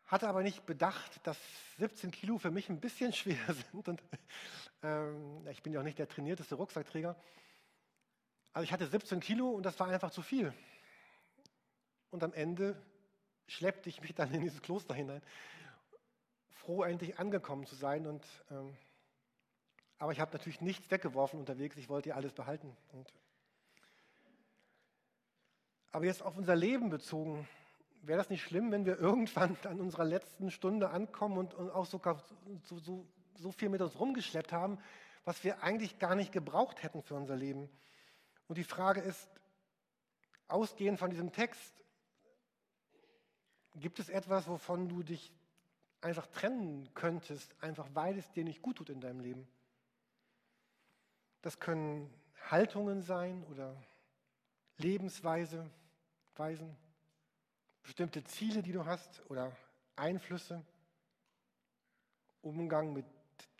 hatte 0.06 0.28
aber 0.28 0.42
nicht 0.42 0.66
bedacht, 0.66 1.24
dass 1.24 1.38
17 1.78 2.10
Kilo 2.10 2.38
für 2.38 2.50
mich 2.50 2.68
ein 2.68 2.80
bisschen 2.80 3.12
schwer 3.20 3.54
sind. 3.72 3.86
Und 3.86 4.02
ähm, 4.82 5.46
ich 5.46 5.62
bin 5.62 5.72
ja 5.72 5.78
auch 5.78 5.84
nicht 5.84 6.00
der 6.00 6.08
trainierteste 6.08 6.56
Rucksackträger. 6.56 7.14
Also 8.52 8.64
ich 8.64 8.72
hatte 8.72 8.88
17 8.88 9.20
Kilo 9.20 9.48
und 9.50 9.62
das 9.62 9.78
war 9.78 9.86
einfach 9.86 10.10
zu 10.10 10.22
viel. 10.22 10.52
Und 12.10 12.24
am 12.24 12.32
Ende 12.32 12.74
schleppte 13.46 13.88
ich 13.88 14.00
mich 14.00 14.12
dann 14.16 14.34
in 14.34 14.40
dieses 14.40 14.60
Kloster 14.60 14.94
hinein, 14.94 15.22
froh 16.64 16.82
endlich 16.82 17.18
angekommen 17.18 17.66
zu 17.66 17.74
sein. 17.74 18.06
Und, 18.06 18.24
ähm, 18.50 18.76
aber 19.98 20.12
ich 20.12 20.20
habe 20.20 20.32
natürlich 20.32 20.60
nichts 20.60 20.90
weggeworfen 20.90 21.38
unterwegs, 21.38 21.76
ich 21.76 21.88
wollte 21.88 22.10
ja 22.10 22.14
alles 22.14 22.32
behalten. 22.32 22.76
Und 22.92 23.12
aber 25.92 26.06
jetzt 26.06 26.22
auf 26.22 26.36
unser 26.36 26.56
Leben 26.56 26.90
bezogen, 26.90 27.48
wäre 28.02 28.18
das 28.18 28.28
nicht 28.28 28.42
schlimm, 28.42 28.72
wenn 28.72 28.84
wir 28.84 28.98
irgendwann 29.00 29.56
an 29.64 29.80
unserer 29.80 30.04
letzten 30.04 30.50
Stunde 30.50 30.90
ankommen 30.90 31.38
und, 31.38 31.54
und 31.54 31.70
auch 31.70 31.86
sogar 31.86 32.22
so, 32.64 32.78
so, 32.78 33.06
so 33.36 33.52
viel 33.52 33.68
mit 33.68 33.80
uns 33.80 33.98
rumgeschleppt 33.98 34.52
haben, 34.52 34.78
was 35.24 35.44
wir 35.44 35.62
eigentlich 35.62 35.98
gar 35.98 36.14
nicht 36.14 36.32
gebraucht 36.32 36.82
hätten 36.82 37.02
für 37.02 37.14
unser 37.14 37.36
Leben? 37.36 37.70
Und 38.48 38.58
die 38.58 38.64
Frage 38.64 39.00
ist, 39.00 39.30
ausgehend 40.48 40.98
von 40.98 41.10
diesem 41.10 41.32
Text, 41.32 41.72
gibt 43.76 43.98
es 43.98 44.08
etwas, 44.08 44.48
wovon 44.48 44.88
du 44.88 45.02
dich 45.02 45.32
einfach 46.04 46.26
trennen 46.26 46.92
könntest, 46.94 47.54
einfach 47.62 47.88
weil 47.94 48.18
es 48.18 48.30
dir 48.32 48.44
nicht 48.44 48.62
gut 48.62 48.76
tut 48.76 48.90
in 48.90 49.00
deinem 49.00 49.20
Leben? 49.20 49.48
Das 51.40 51.58
können 51.58 52.12
Haltungen 52.50 53.02
sein 53.02 53.42
oder 53.44 53.74
Lebensweise, 54.76 55.70
Weisen, 56.36 56.76
bestimmte 57.82 58.22
Ziele, 58.24 58.62
die 58.62 58.72
du 58.72 58.84
hast 58.84 59.22
oder 59.30 59.56
Einflüsse, 59.96 60.62
Umgang 62.42 62.92
mit 62.92 63.06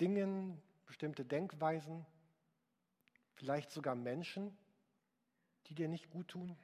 Dingen, 0.01 0.61
bestimmte 0.87 1.25
Denkweisen, 1.25 2.05
vielleicht 3.35 3.71
sogar 3.71 3.95
Menschen, 3.95 4.57
die 5.67 5.75
dir 5.75 5.89
nicht 5.89 6.11
gut 6.11 6.29
tun. 6.29 6.57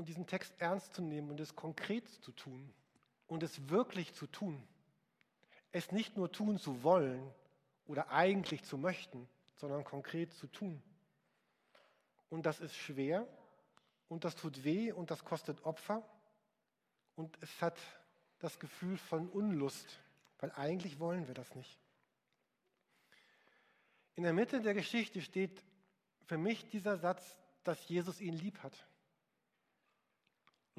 Und 0.00 0.06
diesen 0.06 0.26
Text 0.26 0.54
ernst 0.56 0.94
zu 0.94 1.02
nehmen 1.02 1.28
und 1.28 1.40
es 1.40 1.54
konkret 1.54 2.08
zu 2.08 2.32
tun 2.32 2.72
und 3.26 3.42
es 3.42 3.68
wirklich 3.68 4.14
zu 4.14 4.26
tun. 4.26 4.66
Es 5.72 5.92
nicht 5.92 6.16
nur 6.16 6.32
tun 6.32 6.58
zu 6.58 6.82
wollen 6.82 7.30
oder 7.84 8.10
eigentlich 8.10 8.64
zu 8.64 8.78
möchten, 8.78 9.28
sondern 9.56 9.84
konkret 9.84 10.32
zu 10.32 10.46
tun. 10.46 10.82
Und 12.30 12.46
das 12.46 12.60
ist 12.60 12.74
schwer 12.74 13.28
und 14.08 14.24
das 14.24 14.36
tut 14.36 14.64
weh 14.64 14.90
und 14.90 15.10
das 15.10 15.22
kostet 15.22 15.62
Opfer 15.66 16.02
und 17.14 17.36
es 17.42 17.60
hat 17.60 17.78
das 18.38 18.58
Gefühl 18.58 18.96
von 18.96 19.28
Unlust, 19.28 20.00
weil 20.38 20.50
eigentlich 20.52 20.98
wollen 20.98 21.26
wir 21.26 21.34
das 21.34 21.54
nicht. 21.54 21.78
In 24.14 24.22
der 24.22 24.32
Mitte 24.32 24.62
der 24.62 24.72
Geschichte 24.72 25.20
steht 25.20 25.62
für 26.24 26.38
mich 26.38 26.70
dieser 26.70 26.96
Satz, 26.96 27.36
dass 27.64 27.86
Jesus 27.86 28.22
ihn 28.22 28.32
lieb 28.32 28.62
hat. 28.62 28.86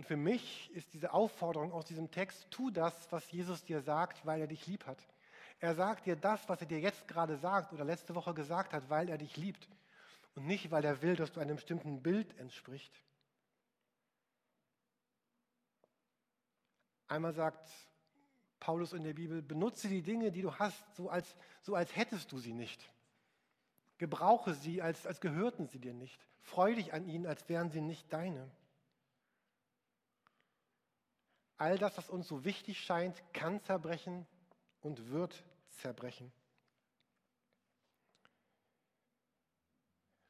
Und 0.02 0.08
für 0.08 0.18
mich 0.18 0.72
ist 0.74 0.96
diese 0.96 1.14
Aufforderung 1.14 1.72
aus 1.72 1.86
diesem 1.86 2.10
Text, 2.10 2.48
tu 2.50 2.72
das, 2.72 3.12
was 3.12 3.32
Jesus 3.32 3.64
dir 3.64 3.82
sagt, 3.82 4.26
weil 4.26 4.42
er 4.42 4.48
dich 4.48 4.66
lieb 4.66 4.88
hat. 4.88 4.98
Er 5.60 5.76
sagt 5.76 6.08
dir 6.08 6.16
das, 6.16 6.50
was 6.50 6.60
er 6.60 6.66
dir 6.66 6.80
jetzt 6.80 7.08
gerade 7.08 7.38
sagt 7.38 7.72
oder 7.72 7.86
letzte 7.86 8.16
Woche 8.16 8.34
gesagt 8.34 8.74
hat, 8.74 8.90
weil 8.90 9.10
er 9.10 9.20
dich 9.20 9.38
liebt. 9.38 9.70
Und 10.34 10.48
nicht, 10.48 10.72
weil 10.72 10.84
er 10.86 11.04
will, 11.04 11.16
dass 11.16 11.32
du 11.32 11.40
einem 11.40 11.58
bestimmten 11.58 12.02
Bild 12.02 12.36
entspricht. 12.40 12.92
Einmal 17.08 17.34
sagt 17.34 17.70
Paulus 18.60 18.94
in 18.94 19.04
der 19.04 19.14
Bibel, 19.14 19.44
benutze 19.44 19.88
die 19.88 20.02
Dinge, 20.02 20.32
die 20.32 20.42
du 20.42 20.56
hast, 20.56 20.96
so 20.96 21.12
als, 21.12 21.36
so 21.62 21.76
als 21.76 21.96
hättest 21.96 22.32
du 22.32 22.40
sie 22.40 22.54
nicht. 22.54 22.92
Gebrauche 24.00 24.56
sie, 24.56 24.82
als, 24.82 25.06
als 25.06 25.22
gehörten 25.22 25.68
sie 25.68 25.78
dir 25.78 25.94
nicht. 25.94 26.20
Freu 26.42 26.74
dich 26.74 26.92
an 26.92 27.06
ihnen, 27.06 27.28
als 27.28 27.48
wären 27.50 27.70
sie 27.70 27.82
nicht 27.82 28.12
deine. 28.12 28.50
All 31.62 31.78
das, 31.78 31.96
was 31.96 32.10
uns 32.10 32.28
so 32.28 32.44
wichtig 32.44 32.84
scheint, 32.84 33.22
kann 33.34 33.62
zerbrechen 33.62 34.26
und 34.82 35.12
wird 35.12 35.44
zerbrechen. 35.70 36.34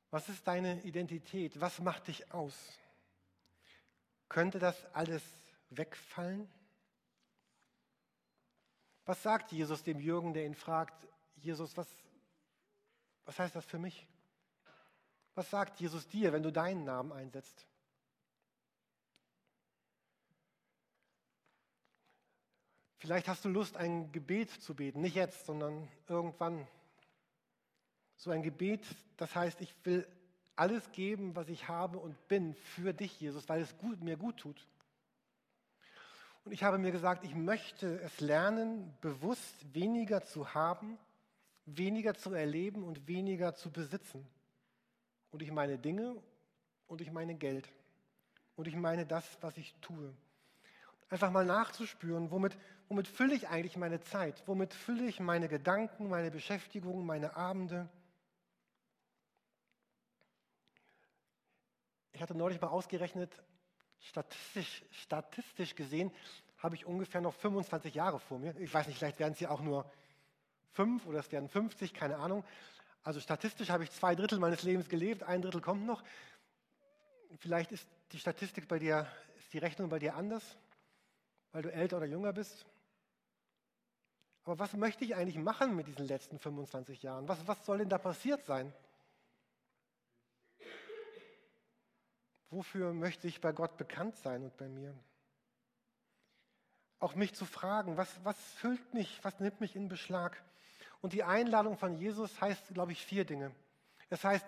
Was 0.10 0.28
ist 0.28 0.46
deine 0.46 0.82
Identität? 0.82 1.62
Was 1.62 1.80
macht 1.80 2.08
dich 2.10 2.34
aus? 2.34 2.54
Könnte 4.28 4.60
das 4.60 4.76
alles 4.94 5.24
wegfallen? 5.70 6.52
Was 9.06 9.24
sagt 9.24 9.54
Jesus 9.54 9.84
dem 9.84 10.02
Jürgen, 10.02 10.34
der 10.34 10.46
ihn 10.46 10.54
fragt, 10.54 11.08
Jesus, 11.38 11.78
was, 11.78 11.88
was 13.24 13.40
heißt 13.40 13.56
das 13.56 13.64
für 13.64 13.80
mich? 13.80 14.06
Was 15.36 15.50
sagt 15.50 15.80
Jesus 15.80 16.10
dir, 16.10 16.34
wenn 16.34 16.44
du 16.44 16.52
deinen 16.52 16.84
Namen 16.84 17.14
einsetzt? 17.14 17.66
Vielleicht 23.02 23.28
hast 23.28 23.44
du 23.44 23.50
Lust, 23.50 23.78
ein 23.78 24.12
Gebet 24.12 24.52
zu 24.52 24.76
beten, 24.76 25.02
nicht 25.02 25.16
jetzt, 25.16 25.48
sondern 25.48 25.88
irgendwann. 26.08 26.68
So 28.16 28.30
ein 28.30 28.44
Gebet, 28.44 28.86
das 29.18 29.34
heißt, 29.34 29.60
ich 29.60 29.74
will 29.84 30.08
alles 30.56 30.92
geben, 30.92 31.36
was 31.36 31.50
ich 31.50 31.68
habe 31.68 31.98
und 31.98 32.28
bin 32.28 32.54
für 32.54 32.94
dich, 32.94 33.20
Jesus, 33.20 33.50
weil 33.50 33.62
es 33.62 33.76
gut, 33.80 34.04
mir 34.04 34.18
gut 34.18 34.38
tut. 34.38 34.68
Und 36.46 36.52
ich 36.52 36.64
habe 36.64 36.78
mir 36.78 36.92
gesagt, 36.92 37.24
ich 37.24 37.34
möchte 37.34 38.00
es 38.02 38.20
lernen, 38.20 38.96
bewusst 39.02 39.56
weniger 39.74 40.24
zu 40.24 40.54
haben, 40.54 41.00
weniger 41.66 42.14
zu 42.14 42.36
erleben 42.36 42.84
und 42.84 43.08
weniger 43.08 43.56
zu 43.56 43.72
besitzen. 43.72 44.28
Und 45.32 45.42
ich 45.42 45.52
meine 45.52 45.80
Dinge 45.80 46.22
und 46.86 47.02
ich 47.02 47.12
meine 47.12 47.34
Geld. 47.34 47.68
Und 48.56 48.68
ich 48.68 48.76
meine 48.76 49.08
das, 49.08 49.26
was 49.42 49.58
ich 49.58 49.74
tue. 49.82 50.14
Einfach 51.10 51.32
mal 51.32 51.46
nachzuspüren, 51.46 52.30
womit, 52.30 52.56
womit 52.92 53.08
fülle 53.08 53.34
ich 53.34 53.48
eigentlich 53.48 53.78
meine 53.78 54.02
Zeit? 54.02 54.44
Womit 54.48 54.74
fülle 54.74 55.06
ich 55.06 55.22
meine 55.22 55.48
Gedanken, 55.48 56.10
meine 56.10 56.30
Beschäftigung, 56.30 57.06
meine 57.06 57.38
Abende? 57.38 57.88
Ich 62.12 62.22
hatte 62.22 62.36
neulich 62.36 62.60
mal 62.60 62.68
ausgerechnet, 62.68 63.32
statistisch, 64.02 64.84
statistisch 64.92 65.74
gesehen 65.76 66.12
habe 66.58 66.76
ich 66.76 66.86
ungefähr 66.86 67.22
noch 67.22 67.34
25 67.34 67.96
Jahre 67.96 68.20
vor 68.20 68.40
mir. 68.40 68.54
Ich 68.58 68.74
weiß 68.74 68.88
nicht, 68.88 68.98
vielleicht 68.98 69.20
werden 69.20 69.32
es 69.36 69.40
ja 69.40 69.52
auch 69.52 69.62
nur 69.62 69.90
fünf 70.74 71.06
oder 71.06 71.20
es 71.20 71.32
werden 71.32 71.48
50, 71.48 71.94
keine 71.94 72.18
Ahnung. 72.18 72.44
Also 73.04 73.22
statistisch 73.22 73.70
habe 73.70 73.86
ich 73.86 73.92
zwei 73.92 74.16
Drittel 74.16 74.38
meines 74.38 74.64
Lebens 74.64 74.90
gelebt, 74.90 75.24
ein 75.24 75.42
Drittel 75.42 75.62
kommt 75.62 75.86
noch. 75.86 76.04
Vielleicht 77.38 77.72
ist 77.72 77.88
die 78.12 78.20
Statistik 78.20 78.68
bei 78.68 78.80
dir, 78.80 79.08
ist 79.38 79.54
die 79.54 79.60
Rechnung 79.60 79.88
bei 79.88 79.98
dir 79.98 80.14
anders, 80.16 80.58
weil 81.54 81.62
du 81.62 81.72
älter 81.72 81.96
oder 81.96 82.06
jünger 82.06 82.34
bist. 82.34 82.66
Aber 84.44 84.58
was 84.60 84.74
möchte 84.74 85.06
ich 85.06 85.16
eigentlich 85.16 85.38
machen 85.38 85.76
mit 85.76 85.88
diesen 85.88 86.08
letzten 86.08 86.40
25 86.40 87.04
Jahren? 87.04 87.28
Was, 87.28 87.46
was 87.48 87.64
soll 87.66 87.80
denn 87.80 87.90
da 87.90 87.98
passiert 87.98 88.44
sein? 88.46 88.74
Wofür 92.50 92.94
möchte 92.94 93.28
ich 93.28 93.40
bei 93.40 93.52
Gott 93.52 93.78
bekannt 93.78 94.18
sein 94.18 94.44
und 94.44 94.58
bei 94.58 94.68
mir? 94.68 94.94
Auch 97.00 97.16
mich 97.16 97.34
zu 97.34 97.46
fragen, 97.46 97.98
was, 97.98 98.10
was 98.24 98.38
füllt 98.56 98.94
mich, 98.94 99.24
was 99.24 99.40
nimmt 99.40 99.62
mich 99.62 99.76
in 99.76 99.88
Beschlag? 99.88 100.42
Und 101.02 101.14
die 101.14 101.24
Einladung 101.24 101.78
von 101.78 101.96
Jesus 101.96 102.42
heißt, 102.42 102.74
glaube 102.74 102.92
ich, 102.92 103.06
vier 103.06 103.26
Dinge. 103.26 103.56
Es 104.10 104.24
heißt, 104.24 104.46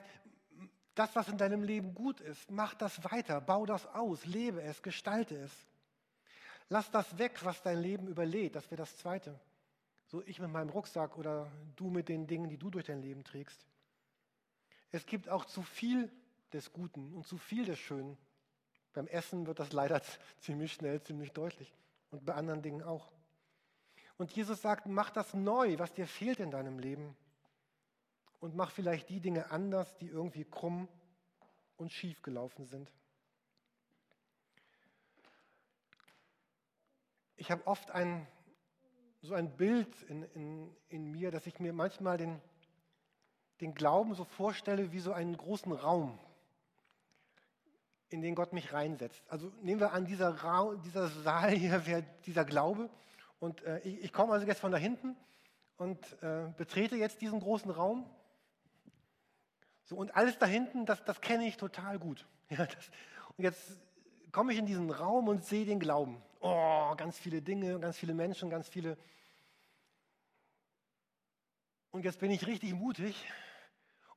das, 0.96 1.16
was 1.16 1.28
in 1.28 1.38
deinem 1.38 1.64
Leben 1.64 1.96
gut 1.96 2.20
ist, 2.20 2.52
mach 2.52 2.74
das 2.76 3.04
weiter, 3.12 3.42
bau 3.42 3.66
das 3.66 3.88
aus, 3.88 4.26
lebe 4.26 4.62
es, 4.62 4.84
gestalte 4.84 5.36
es. 5.36 5.52
Lass 6.70 6.92
das 6.92 7.18
weg, 7.18 7.40
was 7.44 7.62
dein 7.62 7.80
Leben 7.80 8.08
überlädt. 8.08 8.56
Das 8.56 8.70
wäre 8.70 8.82
das 8.82 8.98
Zweite. 8.98 9.40
So 10.14 10.22
ich 10.28 10.38
mit 10.38 10.52
meinem 10.52 10.70
Rucksack 10.70 11.18
oder 11.18 11.52
du 11.76 11.90
mit 11.90 12.08
den 12.08 12.28
Dingen, 12.28 12.48
die 12.48 12.60
du 12.60 12.70
durch 12.70 12.86
dein 12.86 13.02
Leben 13.02 13.24
trägst. 13.24 13.66
Es 14.92 15.08
gibt 15.08 15.28
auch 15.28 15.44
zu 15.44 15.64
viel 15.64 16.12
des 16.52 16.72
Guten 16.72 17.16
und 17.16 17.26
zu 17.26 17.40
viel 17.40 17.66
des 17.66 17.80
Schönen. 17.80 18.16
Beim 18.94 19.08
Essen 19.08 19.48
wird 19.48 19.58
das 19.58 19.74
leider 19.74 20.04
ziemlich 20.40 20.74
schnell, 20.74 21.02
ziemlich 21.02 21.32
deutlich 21.32 21.74
und 22.12 22.24
bei 22.26 22.36
anderen 22.36 22.62
Dingen 22.62 22.84
auch. 22.84 23.12
Und 24.18 24.32
Jesus 24.34 24.62
sagt, 24.62 24.86
mach 24.86 25.10
das 25.10 25.34
neu, 25.34 25.80
was 25.80 25.96
dir 25.96 26.06
fehlt 26.06 26.40
in 26.40 26.52
deinem 26.52 26.78
Leben. 26.78 27.18
Und 28.40 28.56
mach 28.56 28.70
vielleicht 28.70 29.10
die 29.10 29.20
Dinge 29.20 29.50
anders, 29.50 29.98
die 29.98 30.10
irgendwie 30.10 30.46
krumm 30.46 30.88
und 31.76 31.92
schief 31.92 32.22
gelaufen 32.22 32.68
sind. 32.68 32.94
Ich 37.36 37.50
habe 37.50 37.66
oft 37.66 37.90
ein, 37.90 38.28
so 39.24 39.34
ein 39.34 39.56
Bild 39.56 39.90
in, 40.10 40.24
in, 40.34 40.76
in 40.90 41.12
mir, 41.12 41.32
dass 41.32 41.48
ich 41.48 41.60
mir 41.60 41.72
manchmal 41.72 42.18
den, 42.18 42.42
den 43.62 43.74
Glauben 43.74 44.14
so 44.16 44.26
vorstelle 44.26 44.92
wie 44.92 45.00
so 45.00 45.14
einen 45.14 45.38
großen 45.38 45.72
Raum, 45.72 46.20
in 48.10 48.22
den 48.22 48.36
Gott 48.36 48.52
mich 48.52 48.74
reinsetzt. 48.74 49.24
Also 49.30 49.52
nehmen 49.62 49.80
wir 49.80 49.94
an, 49.94 50.06
dieser, 50.06 50.42
Raum, 50.44 50.82
dieser 50.82 51.08
Saal 51.08 51.52
hier 51.56 51.86
wäre 51.86 52.04
dieser 52.26 52.44
Glaube. 52.44 52.90
Und 53.40 53.64
äh, 53.64 53.80
ich, 53.80 54.04
ich 54.04 54.14
komme 54.14 54.34
also 54.34 54.46
jetzt 54.46 54.60
von 54.60 54.74
da 54.74 54.78
hinten 54.78 55.16
und 55.78 56.00
äh, 56.22 56.52
betrete 56.58 56.98
jetzt 56.98 57.22
diesen 57.22 57.40
großen 57.40 57.72
Raum. 57.72 58.06
So, 59.86 59.96
und 59.96 60.16
alles 60.16 60.38
da 60.38 60.46
hinten, 60.46 60.86
das, 60.86 61.04
das 61.06 61.22
kenne 61.22 61.48
ich 61.48 61.58
total 61.58 61.98
gut. 61.98 62.28
Ja, 62.50 62.68
das, 62.68 62.92
und 63.36 63.46
jetzt 63.46 63.80
komme 64.32 64.52
ich 64.54 64.60
in 64.60 64.68
diesen 64.68 64.92
Raum 64.92 65.28
und 65.28 65.44
sehe 65.44 65.66
den 65.66 65.80
Glauben. 65.80 66.22
Oh, 66.46 66.94
ganz 66.98 67.18
viele 67.18 67.42
Dinge, 67.42 67.80
ganz 67.80 67.98
viele 67.98 68.14
Menschen, 68.14 68.50
ganz 68.50 68.68
viele. 68.68 68.98
Und 71.92 72.04
jetzt 72.04 72.20
bin 72.20 72.32
ich 72.32 72.46
richtig 72.46 72.74
mutig 72.74 73.16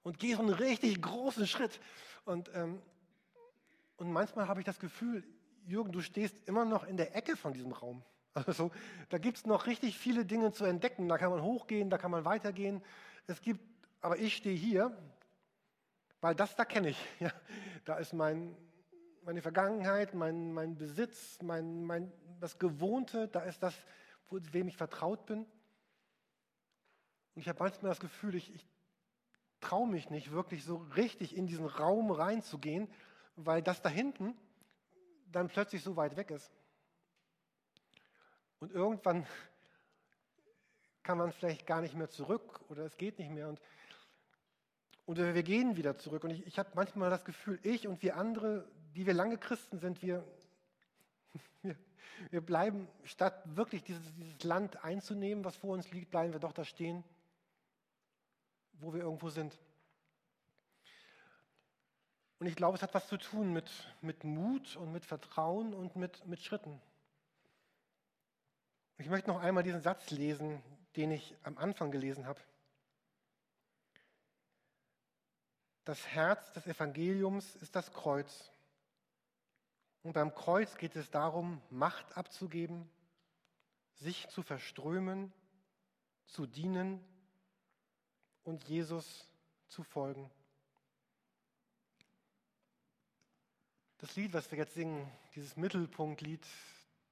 und 0.02 0.18
gehe 0.18 0.34
so 0.34 0.42
einen 0.42 0.52
richtig 0.52 1.00
großen 1.00 1.46
Schritt. 1.46 1.80
Und 2.24 2.50
ähm, 2.52 2.82
und 3.96 4.12
manchmal 4.12 4.48
habe 4.48 4.60
ich 4.60 4.66
das 4.66 4.78
Gefühl, 4.78 5.24
Jürgen, 5.66 5.92
du 5.92 6.00
stehst 6.00 6.36
immer 6.46 6.64
noch 6.64 6.84
in 6.84 6.96
der 6.96 7.14
Ecke 7.16 7.36
von 7.36 7.52
diesem 7.52 7.72
Raum. 7.72 8.02
Also 8.34 8.70
da 9.08 9.18
gibt 9.18 9.38
es 9.38 9.46
noch 9.46 9.66
richtig 9.66 9.96
viele 9.96 10.26
Dinge 10.26 10.52
zu 10.52 10.64
entdecken. 10.64 11.08
Da 11.08 11.16
kann 11.16 11.30
man 11.30 11.42
hochgehen, 11.42 11.88
da 11.88 11.96
kann 11.96 12.10
man 12.10 12.24
weitergehen. 12.24 12.82
Es 13.26 13.40
gibt, 13.40 13.60
aber 14.02 14.18
ich 14.18 14.36
stehe 14.36 14.56
hier, 14.56 14.94
weil 16.20 16.34
das 16.34 16.54
da 16.56 16.64
kenne 16.64 16.90
ich. 16.90 16.98
Ja, 17.20 17.32
da 17.84 17.96
ist 17.96 18.12
mein, 18.12 18.54
meine 19.26 19.42
Vergangenheit, 19.42 20.14
mein, 20.14 20.52
mein 20.52 20.76
Besitz, 20.76 21.42
mein, 21.42 21.82
mein, 21.82 22.12
das 22.38 22.60
Gewohnte, 22.60 23.26
da 23.26 23.40
ist 23.40 23.60
das, 23.60 23.74
wo, 24.28 24.38
wem 24.52 24.68
ich 24.68 24.76
vertraut 24.76 25.26
bin. 25.26 25.40
Und 27.34 27.42
ich 27.42 27.48
habe 27.48 27.58
manchmal 27.58 27.90
das 27.90 27.98
Gefühl, 27.98 28.36
ich, 28.36 28.54
ich 28.54 28.64
traue 29.60 29.88
mich 29.88 30.10
nicht 30.10 30.30
wirklich 30.30 30.64
so 30.64 30.76
richtig 30.94 31.36
in 31.36 31.48
diesen 31.48 31.66
Raum 31.66 32.12
reinzugehen, 32.12 32.88
weil 33.34 33.62
das 33.62 33.82
da 33.82 33.88
hinten 33.88 34.36
dann 35.32 35.48
plötzlich 35.48 35.82
so 35.82 35.96
weit 35.96 36.16
weg 36.16 36.30
ist. 36.30 36.52
Und 38.60 38.70
irgendwann 38.70 39.26
kann 41.02 41.18
man 41.18 41.32
vielleicht 41.32 41.66
gar 41.66 41.80
nicht 41.80 41.96
mehr 41.96 42.10
zurück 42.10 42.60
oder 42.68 42.84
es 42.84 42.96
geht 42.96 43.18
nicht 43.18 43.32
mehr. 43.32 43.48
Und, 43.48 43.60
und 45.04 45.18
wir 45.18 45.42
gehen 45.42 45.76
wieder 45.76 45.98
zurück. 45.98 46.22
Und 46.22 46.30
ich, 46.30 46.46
ich 46.46 46.60
habe 46.60 46.70
manchmal 46.74 47.10
das 47.10 47.24
Gefühl, 47.24 47.58
ich 47.64 47.88
und 47.88 48.02
wir 48.02 48.16
andere, 48.16 48.68
die 48.96 49.06
wir 49.06 49.14
lange 49.14 49.36
Christen 49.36 49.78
sind, 49.78 50.02
wir, 50.02 50.24
wir, 52.30 52.40
bleiben, 52.40 52.88
statt 53.04 53.42
wirklich 53.44 53.84
dieses, 53.84 54.14
dieses 54.14 54.42
Land 54.42 54.82
einzunehmen, 54.82 55.44
was 55.44 55.54
vor 55.54 55.74
uns 55.74 55.90
liegt, 55.92 56.10
bleiben 56.10 56.32
wir 56.32 56.40
doch 56.40 56.52
da 56.52 56.64
stehen, 56.64 57.04
wo 58.80 58.94
wir 58.94 59.02
irgendwo 59.02 59.28
sind. 59.28 59.56
Und 62.38 62.46
ich 62.46 62.56
glaube, 62.56 62.76
es 62.76 62.82
hat 62.82 62.94
was 62.94 63.06
zu 63.08 63.16
tun 63.18 63.52
mit, 63.52 63.70
mit 64.00 64.24
Mut 64.24 64.76
und 64.76 64.92
mit 64.92 65.04
Vertrauen 65.04 65.74
und 65.74 65.96
mit, 65.96 66.26
mit 66.26 66.40
Schritten. 66.40 66.80
Ich 68.98 69.08
möchte 69.08 69.28
noch 69.28 69.40
einmal 69.40 69.62
diesen 69.62 69.82
Satz 69.82 70.10
lesen, 70.10 70.62
den 70.96 71.10
ich 71.10 71.34
am 71.42 71.58
Anfang 71.58 71.90
gelesen 71.90 72.26
habe. 72.26 72.40
Das 75.84 76.06
Herz 76.08 76.52
des 76.52 76.66
Evangeliums 76.66 77.56
ist 77.56 77.76
das 77.76 77.92
Kreuz. 77.92 78.50
Und 80.06 80.12
beim 80.12 80.32
Kreuz 80.32 80.76
geht 80.76 80.94
es 80.94 81.10
darum, 81.10 81.60
Macht 81.68 82.16
abzugeben, 82.16 82.88
sich 83.94 84.28
zu 84.28 84.44
verströmen, 84.44 85.32
zu 86.26 86.46
dienen 86.46 87.04
und 88.44 88.62
Jesus 88.68 89.26
zu 89.66 89.82
folgen. 89.82 90.30
Das 93.98 94.14
Lied, 94.14 94.32
was 94.32 94.48
wir 94.52 94.58
jetzt 94.58 94.74
singen, 94.74 95.10
dieses 95.34 95.56
Mittelpunktlied, 95.56 96.46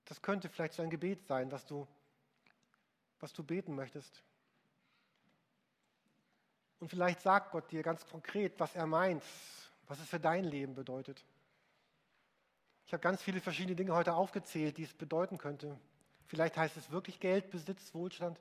das 0.04 0.22
könnte 0.22 0.48
vielleicht 0.48 0.74
so 0.74 0.82
ein 0.84 0.90
Gebet 0.90 1.26
sein, 1.26 1.50
was 1.50 1.66
du, 1.66 1.88
was 3.18 3.32
du 3.32 3.42
beten 3.42 3.74
möchtest. 3.74 4.22
Und 6.78 6.90
vielleicht 6.90 7.22
sagt 7.22 7.50
Gott 7.50 7.72
dir 7.72 7.82
ganz 7.82 8.06
konkret, 8.06 8.60
was 8.60 8.76
er 8.76 8.86
meint, 8.86 9.24
was 9.88 9.98
es 9.98 10.08
für 10.08 10.20
dein 10.20 10.44
Leben 10.44 10.76
bedeutet. 10.76 11.24
Ich 12.86 12.92
habe 12.92 13.02
ganz 13.02 13.22
viele 13.22 13.40
verschiedene 13.40 13.76
Dinge 13.76 13.94
heute 13.94 14.14
aufgezählt, 14.14 14.76
die 14.76 14.84
es 14.84 14.94
bedeuten 14.94 15.38
könnte. 15.38 15.78
Vielleicht 16.26 16.56
heißt 16.56 16.76
es 16.76 16.90
wirklich 16.90 17.20
Geld, 17.20 17.50
Besitz, 17.50 17.94
Wohlstand. 17.94 18.38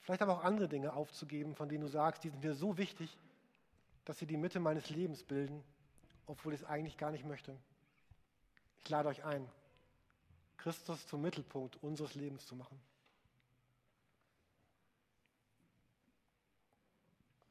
Vielleicht 0.00 0.22
aber 0.22 0.32
auch 0.32 0.44
andere 0.44 0.68
Dinge 0.68 0.92
aufzugeben, 0.92 1.54
von 1.54 1.68
denen 1.68 1.82
du 1.82 1.88
sagst, 1.88 2.24
die 2.24 2.28
sind 2.28 2.42
mir 2.42 2.54
so 2.54 2.76
wichtig, 2.76 3.16
dass 4.04 4.18
sie 4.18 4.26
die 4.26 4.36
Mitte 4.36 4.60
meines 4.60 4.90
Lebens 4.90 5.22
bilden 5.22 5.64
obwohl 6.26 6.54
ich 6.54 6.60
es 6.60 6.66
eigentlich 6.66 6.96
gar 6.96 7.10
nicht 7.10 7.24
möchte. 7.24 7.56
Ich 8.82 8.90
lade 8.90 9.08
euch 9.08 9.24
ein, 9.24 9.48
Christus 10.56 11.06
zum 11.06 11.22
Mittelpunkt 11.22 11.82
unseres 11.82 12.14
Lebens 12.14 12.46
zu 12.46 12.56
machen. 12.56 12.78